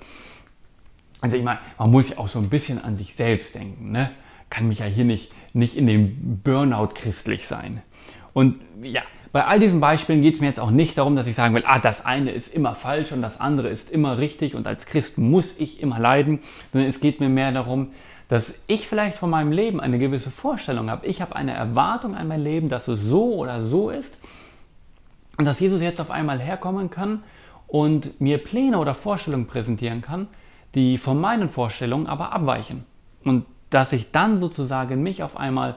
Also 1.19 1.37
ich 1.37 1.43
meine, 1.43 1.59
man 1.77 1.91
muss 1.91 2.09
ja 2.09 2.17
auch 2.17 2.27
so 2.27 2.39
ein 2.39 2.49
bisschen 2.49 2.83
an 2.83 2.97
sich 2.97 3.13
selbst 3.13 3.53
denken. 3.53 3.91
Ne? 3.91 4.09
Kann 4.51 4.67
mich 4.67 4.79
ja 4.79 4.85
hier 4.85 5.05
nicht, 5.05 5.31
nicht 5.53 5.75
in 5.75 5.87
dem 5.87 6.39
Burnout 6.43 6.89
christlich 6.93 7.47
sein. 7.47 7.81
Und 8.33 8.61
ja, 8.83 9.01
bei 9.31 9.45
all 9.45 9.59
diesen 9.59 9.79
Beispielen 9.79 10.21
geht 10.21 10.35
es 10.35 10.41
mir 10.41 10.47
jetzt 10.47 10.59
auch 10.59 10.71
nicht 10.71 10.97
darum, 10.97 11.15
dass 11.15 11.25
ich 11.25 11.35
sagen 11.35 11.55
will, 11.55 11.63
ah, 11.65 11.79
das 11.79 12.05
eine 12.05 12.31
ist 12.31 12.53
immer 12.53 12.75
falsch 12.75 13.13
und 13.13 13.21
das 13.21 13.39
andere 13.39 13.69
ist 13.69 13.89
immer 13.89 14.17
richtig 14.17 14.55
und 14.55 14.67
als 14.67 14.85
Christ 14.85 15.17
muss 15.17 15.55
ich 15.57 15.81
immer 15.81 15.99
leiden, 15.99 16.39
sondern 16.71 16.89
es 16.89 16.99
geht 16.99 17.21
mir 17.21 17.29
mehr 17.29 17.51
darum, 17.53 17.91
dass 18.27 18.53
ich 18.67 18.87
vielleicht 18.87 19.17
von 19.17 19.29
meinem 19.29 19.51
Leben 19.51 19.79
eine 19.79 19.97
gewisse 19.99 20.31
Vorstellung 20.31 20.89
habe. 20.89 21.07
Ich 21.07 21.21
habe 21.21 21.35
eine 21.35 21.53
Erwartung 21.53 22.15
an 22.15 22.27
mein 22.27 22.43
Leben, 22.43 22.67
dass 22.67 22.87
es 22.87 23.01
so 23.01 23.35
oder 23.35 23.61
so 23.61 23.89
ist 23.89 24.17
und 25.37 25.45
dass 25.45 25.59
Jesus 25.59 25.81
jetzt 25.81 26.01
auf 26.01 26.11
einmal 26.11 26.39
herkommen 26.39 26.89
kann 26.89 27.23
und 27.67 28.19
mir 28.19 28.37
Pläne 28.37 28.79
oder 28.79 28.93
Vorstellungen 28.93 29.47
präsentieren 29.47 30.01
kann, 30.01 30.27
die 30.75 30.97
von 30.97 31.19
meinen 31.19 31.49
Vorstellungen 31.49 32.07
aber 32.07 32.33
abweichen. 32.33 32.85
Und 33.23 33.45
dass 33.71 33.91
ich 33.93 34.11
dann 34.11 34.39
sozusagen 34.39 35.01
mich 35.01 35.23
auf 35.23 35.35
einmal 35.35 35.75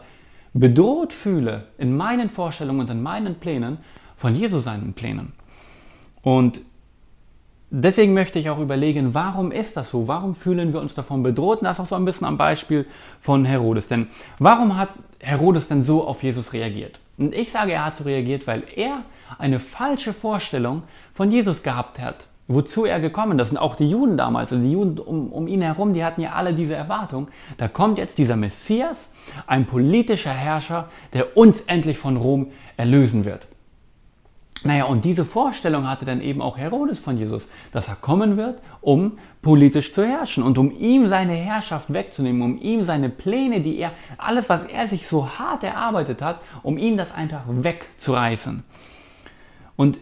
bedroht 0.53 1.13
fühle 1.13 1.69
in 1.79 1.97
meinen 1.97 2.31
Vorstellungen 2.31 2.81
und 2.81 2.91
in 2.91 3.03
meinen 3.03 3.37
Plänen 3.37 3.79
von 4.17 4.35
Jesus 4.35 4.65
seinen 4.65 4.93
Plänen. 4.93 5.33
Und 6.23 6.61
deswegen 7.71 8.15
möchte 8.15 8.39
ich 8.39 8.51
auch 8.51 8.59
überlegen, 8.59 9.15
warum 9.15 9.51
ist 9.51 9.77
das 9.77 9.91
so? 9.91 10.07
Warum 10.07 10.35
fühlen 10.35 10.73
wir 10.73 10.81
uns 10.81 10.95
davon 10.95 11.23
bedroht? 11.23 11.59
Und 11.59 11.65
das 11.65 11.81
auch 11.81 11.87
so 11.87 11.97
ein 11.97 12.05
bisschen 12.05 12.27
am 12.27 12.37
Beispiel 12.37 12.87
von 13.21 13.45
Herodes. 13.45 13.89
Denn 13.89 14.07
warum 14.39 14.77
hat 14.77 14.91
Herodes 15.19 15.69
denn 15.69 15.83
so 15.83 16.07
auf 16.07 16.23
Jesus 16.23 16.53
reagiert? 16.53 17.01
Und 17.19 17.35
ich 17.35 17.51
sage, 17.51 17.73
er 17.73 17.85
hat 17.85 17.95
so 17.95 18.05
reagiert, 18.05 18.47
weil 18.47 18.65
er 18.75 19.03
eine 19.39 19.61
falsche 19.61 20.13
Vorstellung 20.13 20.83
von 21.13 21.31
Jesus 21.31 21.63
gehabt 21.63 22.01
hat. 22.01 22.27
Wozu 22.47 22.85
er 22.85 23.01
gekommen 23.01 23.39
ist. 23.39 23.51
Und 23.51 23.59
auch 23.59 23.77
die 23.77 23.89
Juden 23.89 24.17
damals, 24.17 24.53
also 24.53 24.63
die 24.63 24.73
Juden 24.73 24.99
um, 24.99 25.33
um 25.33 25.47
ihn 25.47 25.63
herum, 25.63 25.93
die 25.93 26.05
hatten 26.05 26.21
ja 26.21 26.33
alle 26.33 26.55
diese 26.55 26.75
Erwartung. 26.75 27.29
Da 27.57 27.69
kommt 27.69 27.99
jetzt 27.99 28.19
dieser 28.19 28.37
Messias, 28.37 29.09
ein 29.47 29.67
politischer 29.67 30.33
Herrscher, 30.33 30.89
der 31.13 31.37
uns 31.37 31.63
endlich 31.63 31.99
von 31.99 32.17
Rom 32.17 32.49
erlösen 32.77 33.25
wird. 33.25 33.47
Naja, 34.67 34.85
und 34.85 35.05
diese 35.05 35.27
Vorstellung 35.27 35.89
hatte 35.89 36.07
dann 36.07 36.23
eben 36.23 36.41
auch 36.41 36.57
Herodes 36.57 36.99
von 36.99 37.19
Jesus, 37.19 37.49
dass 37.71 37.89
er 37.89 37.97
kommen 37.97 38.39
wird, 38.39 38.63
um 38.81 39.19
politisch 39.43 39.93
zu 39.93 40.07
herrschen 40.07 40.43
und 40.43 40.57
um 40.57 40.75
ihm 40.75 41.07
seine 41.07 41.35
Herrschaft 41.35 41.93
wegzunehmen, 41.93 42.41
um 42.41 42.59
ihm 42.59 42.83
seine 42.83 43.11
Pläne, 43.11 43.61
die 43.61 43.77
er, 43.77 43.93
alles, 44.17 44.49
was 44.49 44.65
er 44.65 44.87
sich 44.87 45.07
so 45.07 45.29
hart 45.29 45.65
erarbeitet 45.65 46.23
hat, 46.23 46.41
um 46.63 46.79
ihm 46.79 46.97
das 46.97 47.13
einfach 47.13 47.43
wegzureißen. 47.47 48.65
Und 49.77 49.99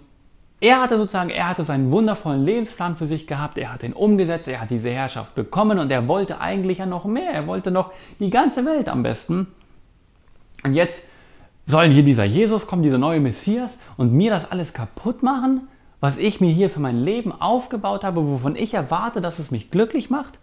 er 0.63 0.81
hatte 0.81 0.97
sozusagen, 0.97 1.31
er 1.31 1.49
hatte 1.49 1.65
seinen 1.65 1.91
wundervollen 1.91 2.45
Lebensplan 2.45 2.95
für 2.95 3.05
sich 3.05 3.27
gehabt, 3.27 3.59
er 3.59 3.73
hat 3.73 3.83
ihn 3.83 3.93
umgesetzt, 3.93 4.47
er 4.47 4.61
hat 4.61 4.71
diese 4.71 4.91
Herrschaft 4.91 5.35
bekommen 5.35 5.81
und 5.81 5.91
er 5.91 6.07
wollte 6.07 6.41
eigentlich 6.41 6.79
ja 6.79 6.87
noch 6.87 7.05
mehr, 7.05 7.33
er 7.33 7.49
wollte 7.49 7.73
noch 7.73 7.93
die 8.21 8.31
ganze 8.31 8.65
Welt 8.65 8.89
am 8.89 9.03
besten. 9.03 9.49
Und 10.63 10.75
jetzt 10.75 11.03
soll 11.67 11.89
hier 11.89 12.05
dieser 12.05 12.23
Jesus 12.23 12.69
kommen, 12.69 12.85
dieser 12.85 12.99
neue 12.99 13.19
Messias 13.19 13.77
und 13.97 14.13
mir 14.13 14.31
das 14.31 14.53
alles 14.53 14.73
kaputt 14.73 15.25
machen, 15.25 15.67
was 15.99 16.17
ich 16.17 16.41
mir 16.41 16.53
hier 16.53 16.71
für 16.71 16.79
mein 16.79 17.03
Leben 17.03 17.33
aufgebaut 17.33 18.05
habe, 18.05 18.25
wovon 18.25 18.55
ich 18.55 18.73
erwarte, 18.73 19.21
dass 19.21 19.41
es 19.41 19.51
mich 19.51 19.73
glücklich 19.73 20.11
macht? 20.11 20.39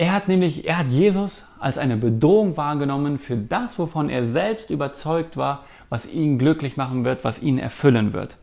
Er 0.00 0.14
hat 0.14 0.28
nämlich, 0.28 0.66
er 0.66 0.78
hat 0.78 0.90
Jesus 0.90 1.44
als 1.58 1.76
eine 1.76 1.98
Bedrohung 1.98 2.56
wahrgenommen 2.56 3.18
für 3.18 3.36
das, 3.36 3.78
wovon 3.78 4.08
er 4.08 4.24
selbst 4.24 4.70
überzeugt 4.70 5.36
war, 5.36 5.62
was 5.90 6.10
ihn 6.10 6.38
glücklich 6.38 6.78
machen 6.78 7.04
wird, 7.04 7.22
was 7.22 7.42
ihn 7.42 7.58
erfüllen 7.58 8.14
wird. 8.14 8.38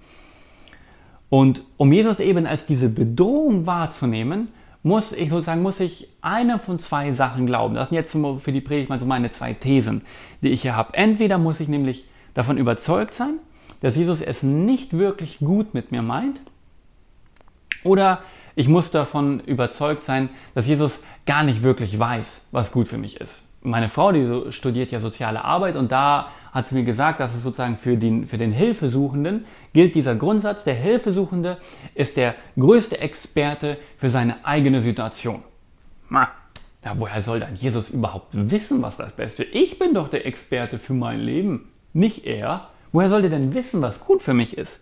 Und 1.29 1.63
um 1.77 1.91
Jesus 1.91 2.19
eben 2.19 2.45
als 2.45 2.67
diese 2.67 2.89
Bedrohung 2.89 3.65
wahrzunehmen, 3.65 4.49
muss 4.83 5.11
ich 5.13 5.29
sozusagen, 5.29 5.63
muss 5.63 5.79
ich 5.79 6.09
eine 6.21 6.59
von 6.59 6.77
zwei 6.77 7.11
Sachen 7.13 7.47
glauben. 7.47 7.73
Das 7.73 7.89
sind 7.89 7.95
jetzt 7.95 8.11
für 8.11 8.51
die 8.51 8.61
Predigt 8.61 8.91
mal 8.91 8.99
so 8.99 9.07
meine 9.07 9.31
zwei 9.31 9.53
Thesen, 9.53 10.03
die 10.43 10.49
ich 10.49 10.61
hier 10.61 10.75
habe. 10.75 10.93
Entweder 10.93 11.39
muss 11.39 11.59
ich 11.59 11.69
nämlich 11.69 12.05
davon 12.35 12.59
überzeugt 12.59 13.15
sein, 13.15 13.39
dass 13.81 13.95
Jesus 13.95 14.21
es 14.21 14.43
nicht 14.43 14.95
wirklich 14.95 15.39
gut 15.39 15.73
mit 15.73 15.91
mir 15.91 16.03
meint, 16.03 16.39
oder 17.83 18.21
ich 18.57 18.67
muss 18.67 18.89
davon 18.89 19.39
überzeugt 19.41 20.03
sein, 20.03 20.29
dass 20.55 20.65
Jesus 20.65 21.03
gar 21.27 21.43
nicht 21.43 21.61
wirklich 21.61 21.97
weiß, 21.99 22.41
was 22.51 22.71
gut 22.71 22.87
für 22.87 22.97
mich 22.97 23.21
ist. 23.21 23.43
Meine 23.61 23.87
Frau, 23.87 24.11
die 24.11 24.51
studiert 24.51 24.91
ja 24.91 24.99
soziale 24.99 25.45
Arbeit 25.45 25.75
und 25.75 25.91
da 25.91 26.29
hat 26.51 26.65
sie 26.65 26.73
mir 26.73 26.83
gesagt, 26.83 27.19
dass 27.19 27.35
es 27.35 27.43
sozusagen 27.43 27.75
für 27.75 27.97
den, 27.97 28.25
für 28.25 28.39
den 28.39 28.51
Hilfesuchenden 28.51 29.45
gilt 29.73 29.93
dieser 29.93 30.15
Grundsatz, 30.15 30.63
der 30.63 30.73
Hilfesuchende 30.73 31.57
ist 31.93 32.17
der 32.17 32.33
größte 32.57 32.99
Experte 32.99 33.77
für 33.95 34.09
seine 34.09 34.43
eigene 34.43 34.81
Situation. 34.81 35.43
Na, 36.09 36.31
ja, 36.83 36.93
woher 36.97 37.21
soll 37.21 37.39
dann 37.39 37.53
Jesus 37.53 37.89
überhaupt 37.89 38.29
wissen, 38.31 38.81
was 38.81 38.97
das 38.97 39.13
Beste 39.13 39.43
ist? 39.43 39.53
Ich 39.53 39.77
bin 39.77 39.93
doch 39.93 40.07
der 40.07 40.25
Experte 40.25 40.79
für 40.79 40.93
mein 40.93 41.19
Leben, 41.19 41.69
nicht 41.93 42.25
er. 42.25 42.69
Woher 42.91 43.09
soll 43.09 43.23
er 43.23 43.29
denn 43.29 43.53
wissen, 43.53 43.83
was 43.83 43.99
gut 44.03 44.23
für 44.23 44.33
mich 44.33 44.57
ist? 44.57 44.79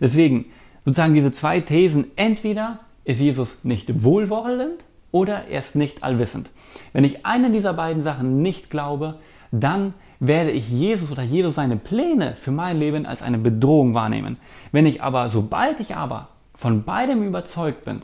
Deswegen 0.00 0.46
sozusagen 0.84 1.14
diese 1.14 1.30
zwei 1.30 1.60
Thesen, 1.60 2.10
entweder 2.16 2.80
ist 3.04 3.20
Jesus 3.20 3.64
nicht 3.64 4.02
wohlwollend 4.02 4.84
oder 5.12 5.46
er 5.46 5.60
ist 5.60 5.76
nicht 5.76 6.02
allwissend. 6.02 6.50
Wenn 6.92 7.04
ich 7.04 7.24
eine 7.24 7.50
dieser 7.50 7.72
beiden 7.72 8.02
Sachen 8.02 8.42
nicht 8.42 8.70
glaube, 8.70 9.20
dann 9.52 9.94
werde 10.18 10.50
ich 10.50 10.68
Jesus 10.68 11.12
oder 11.12 11.22
Jesus 11.22 11.54
seine 11.54 11.76
Pläne 11.76 12.34
für 12.36 12.50
mein 12.50 12.78
Leben 12.78 13.06
als 13.06 13.22
eine 13.22 13.38
Bedrohung 13.38 13.94
wahrnehmen. 13.94 14.38
Wenn 14.72 14.86
ich 14.86 15.02
aber, 15.02 15.28
sobald 15.28 15.78
ich 15.80 15.94
aber 15.94 16.28
von 16.54 16.84
beidem 16.84 17.22
überzeugt 17.22 17.84
bin 17.84 18.00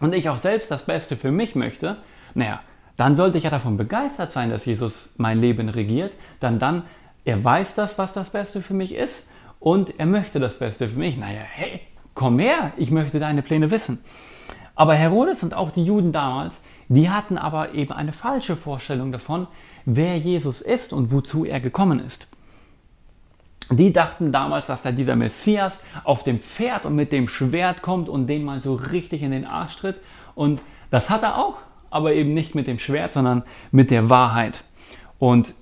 und 0.00 0.14
ich 0.14 0.28
auch 0.28 0.36
selbst 0.36 0.70
das 0.70 0.84
Beste 0.84 1.16
für 1.16 1.30
mich 1.30 1.54
möchte, 1.54 1.98
naja, 2.34 2.60
dann 2.96 3.16
sollte 3.16 3.38
ich 3.38 3.44
ja 3.44 3.50
davon 3.50 3.76
begeistert 3.76 4.32
sein, 4.32 4.50
dass 4.50 4.64
Jesus 4.64 5.10
mein 5.16 5.40
Leben 5.40 5.68
regiert, 5.68 6.12
dann 6.40 6.58
dann, 6.58 6.82
er 7.24 7.42
weiß 7.42 7.74
das, 7.74 7.98
was 7.98 8.12
das 8.12 8.30
Beste 8.30 8.62
für 8.62 8.74
mich 8.74 8.94
ist 8.94 9.24
und 9.60 9.98
er 10.00 10.06
möchte 10.06 10.40
das 10.40 10.58
Beste 10.58 10.88
für 10.88 10.98
mich. 10.98 11.16
Naja, 11.16 11.40
hey, 11.40 11.80
komm 12.14 12.38
her, 12.38 12.72
ich 12.76 12.90
möchte 12.90 13.18
deine 13.18 13.42
Pläne 13.42 13.70
wissen. 13.70 13.98
Aber 14.74 14.94
Herodes 14.94 15.42
und 15.42 15.54
auch 15.54 15.70
die 15.70 15.84
Juden 15.84 16.12
damals, 16.12 16.54
die 16.88 17.10
hatten 17.10 17.38
aber 17.38 17.74
eben 17.74 17.92
eine 17.92 18.12
falsche 18.12 18.56
Vorstellung 18.56 19.12
davon, 19.12 19.46
wer 19.84 20.16
Jesus 20.16 20.60
ist 20.60 20.92
und 20.92 21.12
wozu 21.12 21.44
er 21.44 21.60
gekommen 21.60 22.00
ist. 22.00 22.26
Die 23.70 23.92
dachten 23.92 24.32
damals, 24.32 24.66
dass 24.66 24.82
da 24.82 24.92
dieser 24.92 25.16
Messias 25.16 25.80
auf 26.04 26.22
dem 26.24 26.40
Pferd 26.40 26.84
und 26.84 26.94
mit 26.94 27.12
dem 27.12 27.28
Schwert 27.28 27.80
kommt 27.80 28.08
und 28.08 28.26
den 28.26 28.44
mal 28.44 28.60
so 28.60 28.74
richtig 28.74 29.22
in 29.22 29.30
den 29.30 29.46
Arsch 29.46 29.76
tritt. 29.76 30.00
Und 30.34 30.60
das 30.90 31.08
hat 31.08 31.22
er 31.22 31.38
auch, 31.38 31.56
aber 31.90 32.12
eben 32.12 32.34
nicht 32.34 32.54
mit 32.54 32.66
dem 32.66 32.78
Schwert, 32.78 33.12
sondern 33.12 33.44
mit 33.70 33.90
der 33.90 34.10
Wahrheit. 34.10 34.64
Und 35.18 35.54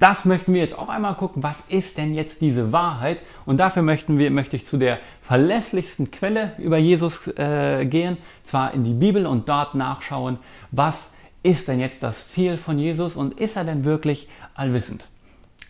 das 0.00 0.24
möchten 0.24 0.54
wir 0.54 0.62
jetzt 0.62 0.76
auch 0.76 0.88
einmal 0.88 1.14
gucken, 1.14 1.42
was 1.42 1.62
ist 1.68 1.98
denn 1.98 2.14
jetzt 2.14 2.40
diese 2.40 2.72
Wahrheit? 2.72 3.18
Und 3.44 3.60
dafür 3.60 3.82
möchten 3.82 4.18
wir, 4.18 4.30
möchte 4.30 4.56
ich 4.56 4.64
zu 4.64 4.78
der 4.78 4.98
verlässlichsten 5.20 6.10
Quelle 6.10 6.54
über 6.58 6.78
Jesus 6.78 7.28
äh, 7.28 7.84
gehen, 7.84 8.16
zwar 8.42 8.72
in 8.72 8.82
die 8.82 8.94
Bibel 8.94 9.26
und 9.26 9.48
dort 9.48 9.74
nachschauen, 9.74 10.38
was 10.70 11.10
ist 11.42 11.68
denn 11.68 11.80
jetzt 11.80 12.02
das 12.02 12.28
Ziel 12.28 12.56
von 12.56 12.78
Jesus 12.78 13.14
und 13.14 13.38
ist 13.38 13.56
er 13.56 13.64
denn 13.64 13.84
wirklich 13.84 14.26
allwissend? 14.54 15.06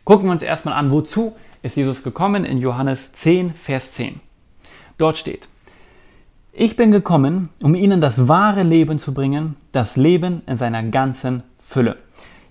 Gucken 0.04 0.26
wir 0.26 0.32
uns 0.32 0.42
erstmal 0.42 0.74
an, 0.74 0.92
wozu 0.92 1.36
ist 1.62 1.76
Jesus 1.76 2.04
gekommen 2.04 2.44
in 2.44 2.58
Johannes 2.58 3.12
10, 3.12 3.54
Vers 3.54 3.92
10. 3.94 4.20
Dort 4.96 5.18
steht, 5.18 5.48
ich 6.52 6.76
bin 6.76 6.92
gekommen, 6.92 7.48
um 7.62 7.74
ihnen 7.74 8.00
das 8.00 8.28
wahre 8.28 8.62
Leben 8.62 8.98
zu 8.98 9.12
bringen, 9.12 9.56
das 9.72 9.96
Leben 9.96 10.42
in 10.46 10.56
seiner 10.56 10.82
ganzen 10.84 11.42
Fülle. 11.58 11.96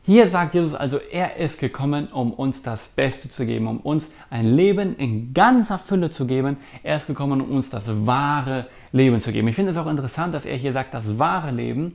Hier 0.09 0.27
sagt 0.27 0.55
Jesus 0.55 0.73
also, 0.73 0.97
er 0.97 1.37
ist 1.37 1.59
gekommen, 1.59 2.07
um 2.07 2.33
uns 2.33 2.63
das 2.63 2.87
Beste 2.87 3.29
zu 3.29 3.45
geben, 3.45 3.67
um 3.67 3.77
uns 3.77 4.09
ein 4.31 4.43
Leben 4.43 4.95
in 4.95 5.35
ganzer 5.35 5.77
Fülle 5.77 6.09
zu 6.09 6.25
geben. 6.25 6.57
Er 6.81 6.95
ist 6.95 7.05
gekommen, 7.05 7.41
um 7.41 7.51
uns 7.51 7.69
das 7.69 8.07
wahre 8.07 8.65
Leben 8.91 9.21
zu 9.21 9.31
geben. 9.31 9.47
Ich 9.49 9.55
finde 9.55 9.69
es 9.69 9.77
auch 9.77 9.85
interessant, 9.85 10.33
dass 10.33 10.45
er 10.45 10.57
hier 10.57 10.73
sagt, 10.73 10.95
das 10.95 11.19
wahre 11.19 11.51
Leben. 11.51 11.93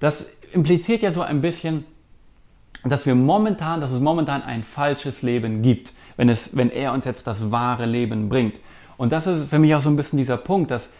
Das 0.00 0.26
impliziert 0.52 1.00
ja 1.00 1.10
so 1.12 1.22
ein 1.22 1.40
bisschen, 1.40 1.86
dass 2.84 3.06
wir 3.06 3.14
momentan, 3.14 3.80
dass 3.80 3.90
es 3.90 4.00
momentan 4.00 4.42
ein 4.42 4.62
falsches 4.62 5.22
Leben 5.22 5.62
gibt, 5.62 5.94
wenn, 6.18 6.28
es, 6.28 6.54
wenn 6.54 6.68
er 6.68 6.92
uns 6.92 7.06
jetzt 7.06 7.26
das 7.26 7.50
wahre 7.50 7.86
Leben 7.86 8.28
bringt. 8.28 8.60
Und 8.98 9.12
das 9.12 9.26
ist 9.26 9.48
für 9.48 9.58
mich 9.58 9.74
auch 9.74 9.80
so 9.80 9.88
ein 9.88 9.96
bisschen 9.96 10.18
dieser 10.18 10.36
Punkt, 10.36 10.70
dass 10.70 10.90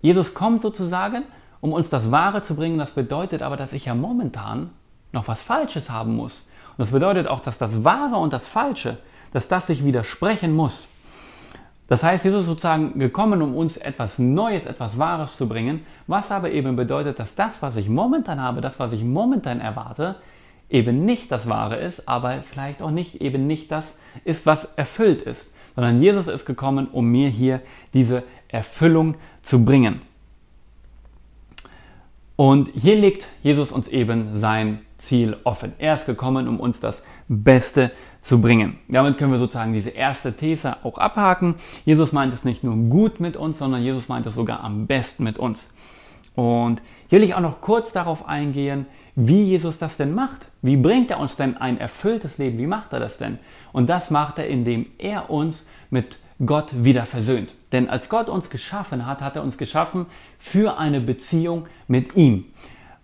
Jesus 0.00 0.32
kommt 0.32 0.62
sozusagen, 0.62 1.24
um 1.60 1.72
uns 1.72 1.90
das 1.90 2.12
Wahre 2.12 2.40
zu 2.40 2.54
bringen. 2.54 2.78
Das 2.78 2.92
bedeutet 2.92 3.42
aber, 3.42 3.56
dass 3.56 3.72
ich 3.72 3.86
ja 3.86 3.96
momentan 3.96 4.70
noch 5.14 5.28
was 5.28 5.42
Falsches 5.42 5.90
haben 5.90 6.16
muss. 6.16 6.44
Und 6.76 6.80
das 6.80 6.90
bedeutet 6.90 7.28
auch, 7.28 7.40
dass 7.40 7.56
das 7.56 7.84
Wahre 7.84 8.16
und 8.16 8.32
das 8.32 8.48
Falsche, 8.48 8.98
dass 9.32 9.48
das 9.48 9.68
sich 9.68 9.84
widersprechen 9.84 10.54
muss. 10.54 10.86
Das 11.86 12.02
heißt, 12.02 12.24
Jesus 12.24 12.42
ist 12.42 12.46
sozusagen 12.46 12.98
gekommen, 12.98 13.42
um 13.42 13.54
uns 13.54 13.76
etwas 13.76 14.18
Neues, 14.18 14.64
etwas 14.64 14.98
Wahres 14.98 15.36
zu 15.36 15.48
bringen, 15.48 15.84
was 16.06 16.30
aber 16.30 16.50
eben 16.50 16.76
bedeutet, 16.76 17.18
dass 17.18 17.34
das, 17.34 17.60
was 17.62 17.76
ich 17.76 17.88
momentan 17.88 18.40
habe, 18.40 18.60
das, 18.60 18.78
was 18.80 18.92
ich 18.92 19.04
momentan 19.04 19.60
erwarte, 19.60 20.16
eben 20.70 21.04
nicht 21.04 21.30
das 21.30 21.48
Wahre 21.48 21.76
ist, 21.76 22.08
aber 22.08 22.42
vielleicht 22.42 22.80
auch 22.80 22.90
nicht 22.90 23.20
eben 23.20 23.46
nicht 23.46 23.70
das 23.70 23.96
ist, 24.24 24.46
was 24.46 24.64
erfüllt 24.76 25.22
ist, 25.22 25.46
sondern 25.74 26.00
Jesus 26.00 26.26
ist 26.26 26.46
gekommen, 26.46 26.88
um 26.90 27.06
mir 27.06 27.28
hier 27.28 27.60
diese 27.92 28.22
Erfüllung 28.48 29.16
zu 29.42 29.64
bringen. 29.64 30.00
Und 32.36 32.70
hier 32.74 32.96
legt 32.96 33.28
Jesus 33.42 33.70
uns 33.70 33.88
eben 33.88 34.38
sein 34.38 34.80
Ziel 35.04 35.36
offen. 35.44 35.72
Er 35.78 35.94
ist 35.94 36.06
gekommen, 36.06 36.48
um 36.48 36.60
uns 36.60 36.80
das 36.80 37.02
Beste 37.28 37.92
zu 38.20 38.40
bringen. 38.40 38.78
Damit 38.88 39.18
können 39.18 39.32
wir 39.32 39.38
sozusagen 39.38 39.72
diese 39.72 39.90
erste 39.90 40.34
These 40.34 40.76
auch 40.84 40.98
abhaken. 40.98 41.54
Jesus 41.84 42.12
meint 42.12 42.32
es 42.32 42.44
nicht 42.44 42.64
nur 42.64 42.76
gut 42.76 43.20
mit 43.20 43.36
uns, 43.36 43.58
sondern 43.58 43.82
Jesus 43.82 44.08
meint 44.08 44.26
es 44.26 44.34
sogar 44.34 44.64
am 44.64 44.86
besten 44.86 45.24
mit 45.24 45.38
uns. 45.38 45.68
Und 46.34 46.82
hier 47.08 47.20
will 47.20 47.28
ich 47.28 47.34
auch 47.34 47.40
noch 47.40 47.60
kurz 47.60 47.92
darauf 47.92 48.26
eingehen, 48.26 48.86
wie 49.14 49.44
Jesus 49.44 49.78
das 49.78 49.96
denn 49.96 50.14
macht. 50.14 50.48
Wie 50.62 50.76
bringt 50.76 51.10
er 51.10 51.20
uns 51.20 51.36
denn 51.36 51.56
ein 51.56 51.78
erfülltes 51.78 52.38
Leben? 52.38 52.58
Wie 52.58 52.66
macht 52.66 52.92
er 52.92 52.98
das 52.98 53.18
denn? 53.18 53.38
Und 53.72 53.88
das 53.88 54.10
macht 54.10 54.38
er, 54.38 54.48
indem 54.48 54.86
er 54.98 55.30
uns 55.30 55.64
mit 55.90 56.18
Gott 56.44 56.84
wieder 56.84 57.06
versöhnt. 57.06 57.54
Denn 57.72 57.88
als 57.88 58.08
Gott 58.08 58.28
uns 58.28 58.50
geschaffen 58.50 59.06
hat, 59.06 59.20
hat 59.22 59.36
er 59.36 59.44
uns 59.44 59.58
geschaffen 59.58 60.06
für 60.38 60.78
eine 60.78 61.00
Beziehung 61.00 61.66
mit 61.86 62.16
ihm. 62.16 62.46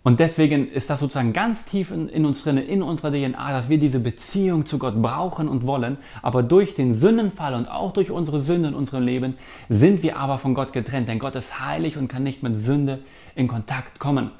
Und 0.02 0.18
deswegen 0.18 0.70
ist 0.70 0.88
das 0.88 1.00
sozusagen 1.00 1.34
ganz 1.34 1.66
tief 1.66 1.90
in, 1.90 2.08
in, 2.08 2.24
uns 2.24 2.42
drin, 2.42 2.56
in 2.56 2.82
unserer 2.82 3.10
DNA, 3.10 3.52
dass 3.52 3.68
wir 3.68 3.78
diese 3.78 4.00
Beziehung 4.00 4.64
zu 4.64 4.78
Gott 4.78 5.00
brauchen 5.02 5.46
und 5.46 5.66
wollen. 5.66 5.98
Aber 6.22 6.42
durch 6.42 6.74
den 6.74 6.94
Sündenfall 6.94 7.54
und 7.54 7.70
auch 7.70 7.92
durch 7.92 8.10
unsere 8.10 8.38
Sünde 8.38 8.68
in 8.68 8.74
unserem 8.74 9.04
Leben 9.04 9.34
sind 9.68 10.02
wir 10.02 10.16
aber 10.16 10.38
von 10.38 10.54
Gott 10.54 10.72
getrennt. 10.72 11.08
Denn 11.08 11.18
Gott 11.18 11.36
ist 11.36 11.60
heilig 11.60 11.98
und 11.98 12.08
kann 12.08 12.22
nicht 12.22 12.42
mit 12.42 12.56
Sünde 12.56 13.00
in 13.34 13.46
Kontakt 13.46 13.98
kommen. 13.98 14.30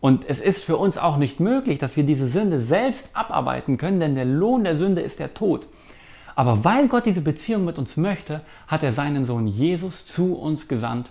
Und 0.00 0.24
es 0.28 0.40
ist 0.40 0.64
für 0.64 0.76
uns 0.76 0.96
auch 0.98 1.16
nicht 1.16 1.40
möglich, 1.40 1.78
dass 1.78 1.96
wir 1.96 2.04
diese 2.04 2.28
Sünde 2.28 2.60
selbst 2.60 3.10
abarbeiten 3.14 3.76
können, 3.76 3.98
denn 3.98 4.14
der 4.14 4.24
Lohn 4.24 4.62
der 4.62 4.76
Sünde 4.76 5.02
ist 5.02 5.18
der 5.18 5.34
Tod. 5.34 5.66
Aber 6.36 6.64
weil 6.64 6.86
Gott 6.86 7.06
diese 7.06 7.22
Beziehung 7.22 7.64
mit 7.64 7.80
uns 7.80 7.96
möchte, 7.96 8.42
hat 8.68 8.84
er 8.84 8.92
seinen 8.92 9.24
Sohn 9.24 9.48
Jesus 9.48 10.04
zu 10.04 10.36
uns 10.36 10.68
gesandt. 10.68 11.10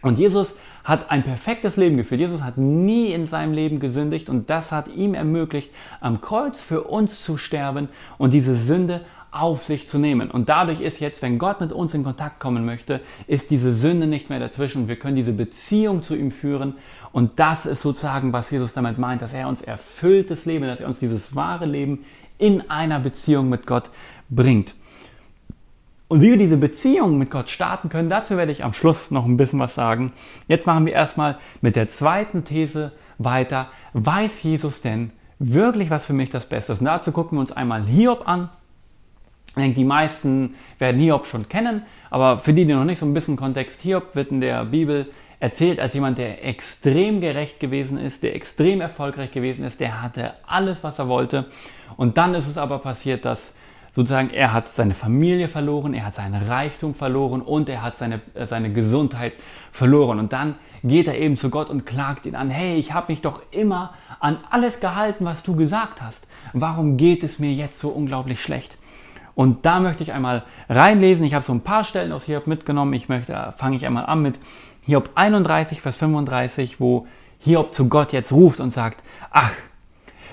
Und 0.00 0.18
Jesus 0.18 0.54
hat 0.84 1.10
ein 1.10 1.24
perfektes 1.24 1.76
Leben 1.76 1.96
geführt. 1.96 2.20
Jesus 2.20 2.42
hat 2.42 2.56
nie 2.56 3.12
in 3.12 3.26
seinem 3.26 3.52
Leben 3.52 3.80
gesündigt 3.80 4.30
und 4.30 4.48
das 4.48 4.70
hat 4.70 4.88
ihm 4.88 5.14
ermöglicht, 5.14 5.74
am 6.00 6.20
Kreuz 6.20 6.60
für 6.60 6.84
uns 6.84 7.24
zu 7.24 7.36
sterben 7.36 7.88
und 8.16 8.32
diese 8.32 8.54
Sünde 8.54 9.00
auf 9.30 9.64
sich 9.64 9.86
zu 9.86 9.98
nehmen. 9.98 10.30
Und 10.30 10.48
dadurch 10.48 10.80
ist 10.80 11.00
jetzt, 11.00 11.20
wenn 11.20 11.38
Gott 11.38 11.60
mit 11.60 11.72
uns 11.72 11.92
in 11.94 12.04
Kontakt 12.04 12.40
kommen 12.40 12.64
möchte, 12.64 13.00
ist 13.26 13.50
diese 13.50 13.74
Sünde 13.74 14.06
nicht 14.06 14.30
mehr 14.30 14.40
dazwischen. 14.40 14.88
Wir 14.88 14.96
können 14.96 15.16
diese 15.16 15.32
Beziehung 15.32 16.02
zu 16.02 16.16
ihm 16.16 16.30
führen. 16.30 16.74
Und 17.12 17.38
das 17.38 17.66
ist 17.66 17.82
sozusagen, 17.82 18.32
was 18.32 18.50
Jesus 18.50 18.72
damit 18.72 18.98
meint, 18.98 19.20
dass 19.20 19.34
er 19.34 19.48
uns 19.48 19.60
erfülltes 19.60 20.46
Leben, 20.46 20.66
dass 20.66 20.80
er 20.80 20.88
uns 20.88 21.00
dieses 21.00 21.34
wahre 21.34 21.66
Leben 21.66 22.04
in 22.38 22.70
einer 22.70 23.00
Beziehung 23.00 23.48
mit 23.48 23.66
Gott 23.66 23.90
bringt. 24.30 24.74
Und 26.08 26.22
wie 26.22 26.30
wir 26.30 26.38
diese 26.38 26.56
Beziehung 26.56 27.18
mit 27.18 27.30
Gott 27.30 27.50
starten 27.50 27.90
können, 27.90 28.08
dazu 28.08 28.38
werde 28.38 28.50
ich 28.50 28.64
am 28.64 28.72
Schluss 28.72 29.10
noch 29.10 29.26
ein 29.26 29.36
bisschen 29.36 29.58
was 29.58 29.74
sagen. 29.74 30.12
Jetzt 30.48 30.66
machen 30.66 30.86
wir 30.86 30.94
erstmal 30.94 31.36
mit 31.60 31.76
der 31.76 31.86
zweiten 31.86 32.44
These 32.44 32.92
weiter. 33.18 33.68
Weiß 33.92 34.42
Jesus 34.42 34.80
denn 34.80 35.12
wirklich, 35.38 35.90
was 35.90 36.06
für 36.06 36.14
mich 36.14 36.30
das 36.30 36.46
Beste 36.46 36.72
ist? 36.72 36.80
Und 36.80 36.86
dazu 36.86 37.12
gucken 37.12 37.36
wir 37.36 37.40
uns 37.40 37.52
einmal 37.52 37.84
Hiob 37.84 38.26
an. 38.26 38.48
Ich 39.48 39.54
denke, 39.54 39.74
die 39.74 39.84
meisten 39.84 40.54
werden 40.78 40.98
Hiob 40.98 41.26
schon 41.26 41.48
kennen, 41.48 41.82
aber 42.10 42.38
für 42.38 42.54
die, 42.54 42.64
die 42.64 42.72
noch 42.72 42.84
nicht 42.84 42.98
so 42.98 43.06
ein 43.06 43.12
bisschen 43.12 43.36
Kontext, 43.36 43.80
Hiob 43.80 44.14
wird 44.14 44.30
in 44.30 44.40
der 44.40 44.64
Bibel 44.64 45.10
erzählt 45.40 45.78
als 45.78 45.94
jemand, 45.94 46.18
der 46.18 46.44
extrem 46.44 47.20
gerecht 47.20 47.60
gewesen 47.60 47.98
ist, 47.98 48.22
der 48.22 48.34
extrem 48.34 48.80
erfolgreich 48.80 49.30
gewesen 49.30 49.64
ist, 49.64 49.80
der 49.80 50.02
hatte 50.02 50.34
alles, 50.46 50.82
was 50.84 50.98
er 50.98 51.08
wollte. 51.08 51.46
Und 51.96 52.18
dann 52.18 52.34
ist 52.34 52.48
es 52.48 52.58
aber 52.58 52.78
passiert, 52.78 53.24
dass 53.24 53.52
sozusagen 53.98 54.30
er 54.30 54.52
hat 54.52 54.68
seine 54.68 54.94
Familie 54.94 55.48
verloren, 55.48 55.92
er 55.92 56.06
hat 56.06 56.14
seinen 56.14 56.40
Reichtum 56.40 56.94
verloren 56.94 57.42
und 57.42 57.68
er 57.68 57.82
hat 57.82 57.96
seine, 57.96 58.20
äh, 58.34 58.46
seine 58.46 58.72
Gesundheit 58.72 59.32
verloren. 59.72 60.20
Und 60.20 60.32
dann 60.32 60.54
geht 60.84 61.08
er 61.08 61.18
eben 61.18 61.36
zu 61.36 61.50
Gott 61.50 61.68
und 61.68 61.84
klagt 61.84 62.24
ihn 62.24 62.36
an, 62.36 62.48
hey, 62.48 62.78
ich 62.78 62.92
habe 62.92 63.10
mich 63.10 63.22
doch 63.22 63.42
immer 63.50 63.94
an 64.20 64.36
alles 64.50 64.78
gehalten, 64.78 65.24
was 65.24 65.42
du 65.42 65.56
gesagt 65.56 66.00
hast. 66.00 66.28
Warum 66.52 66.96
geht 66.96 67.24
es 67.24 67.40
mir 67.40 67.52
jetzt 67.52 67.80
so 67.80 67.88
unglaublich 67.88 68.40
schlecht? 68.40 68.78
Und 69.34 69.66
da 69.66 69.80
möchte 69.80 70.04
ich 70.04 70.12
einmal 70.12 70.44
reinlesen. 70.68 71.24
Ich 71.24 71.34
habe 71.34 71.44
so 71.44 71.52
ein 71.52 71.62
paar 71.62 71.82
Stellen 71.82 72.12
aus 72.12 72.22
Hiob 72.22 72.46
mitgenommen. 72.46 72.92
Ich 72.92 73.08
möchte, 73.08 73.32
äh, 73.32 73.50
fange 73.50 73.74
ich 73.74 73.84
einmal 73.84 74.06
an 74.06 74.22
mit 74.22 74.38
Hiob 74.86 75.10
31, 75.16 75.80
Vers 75.80 75.96
35, 75.96 76.78
wo 76.78 77.08
Hiob 77.40 77.74
zu 77.74 77.88
Gott 77.88 78.12
jetzt 78.12 78.30
ruft 78.30 78.60
und 78.60 78.70
sagt, 78.70 79.02
ach, 79.32 79.50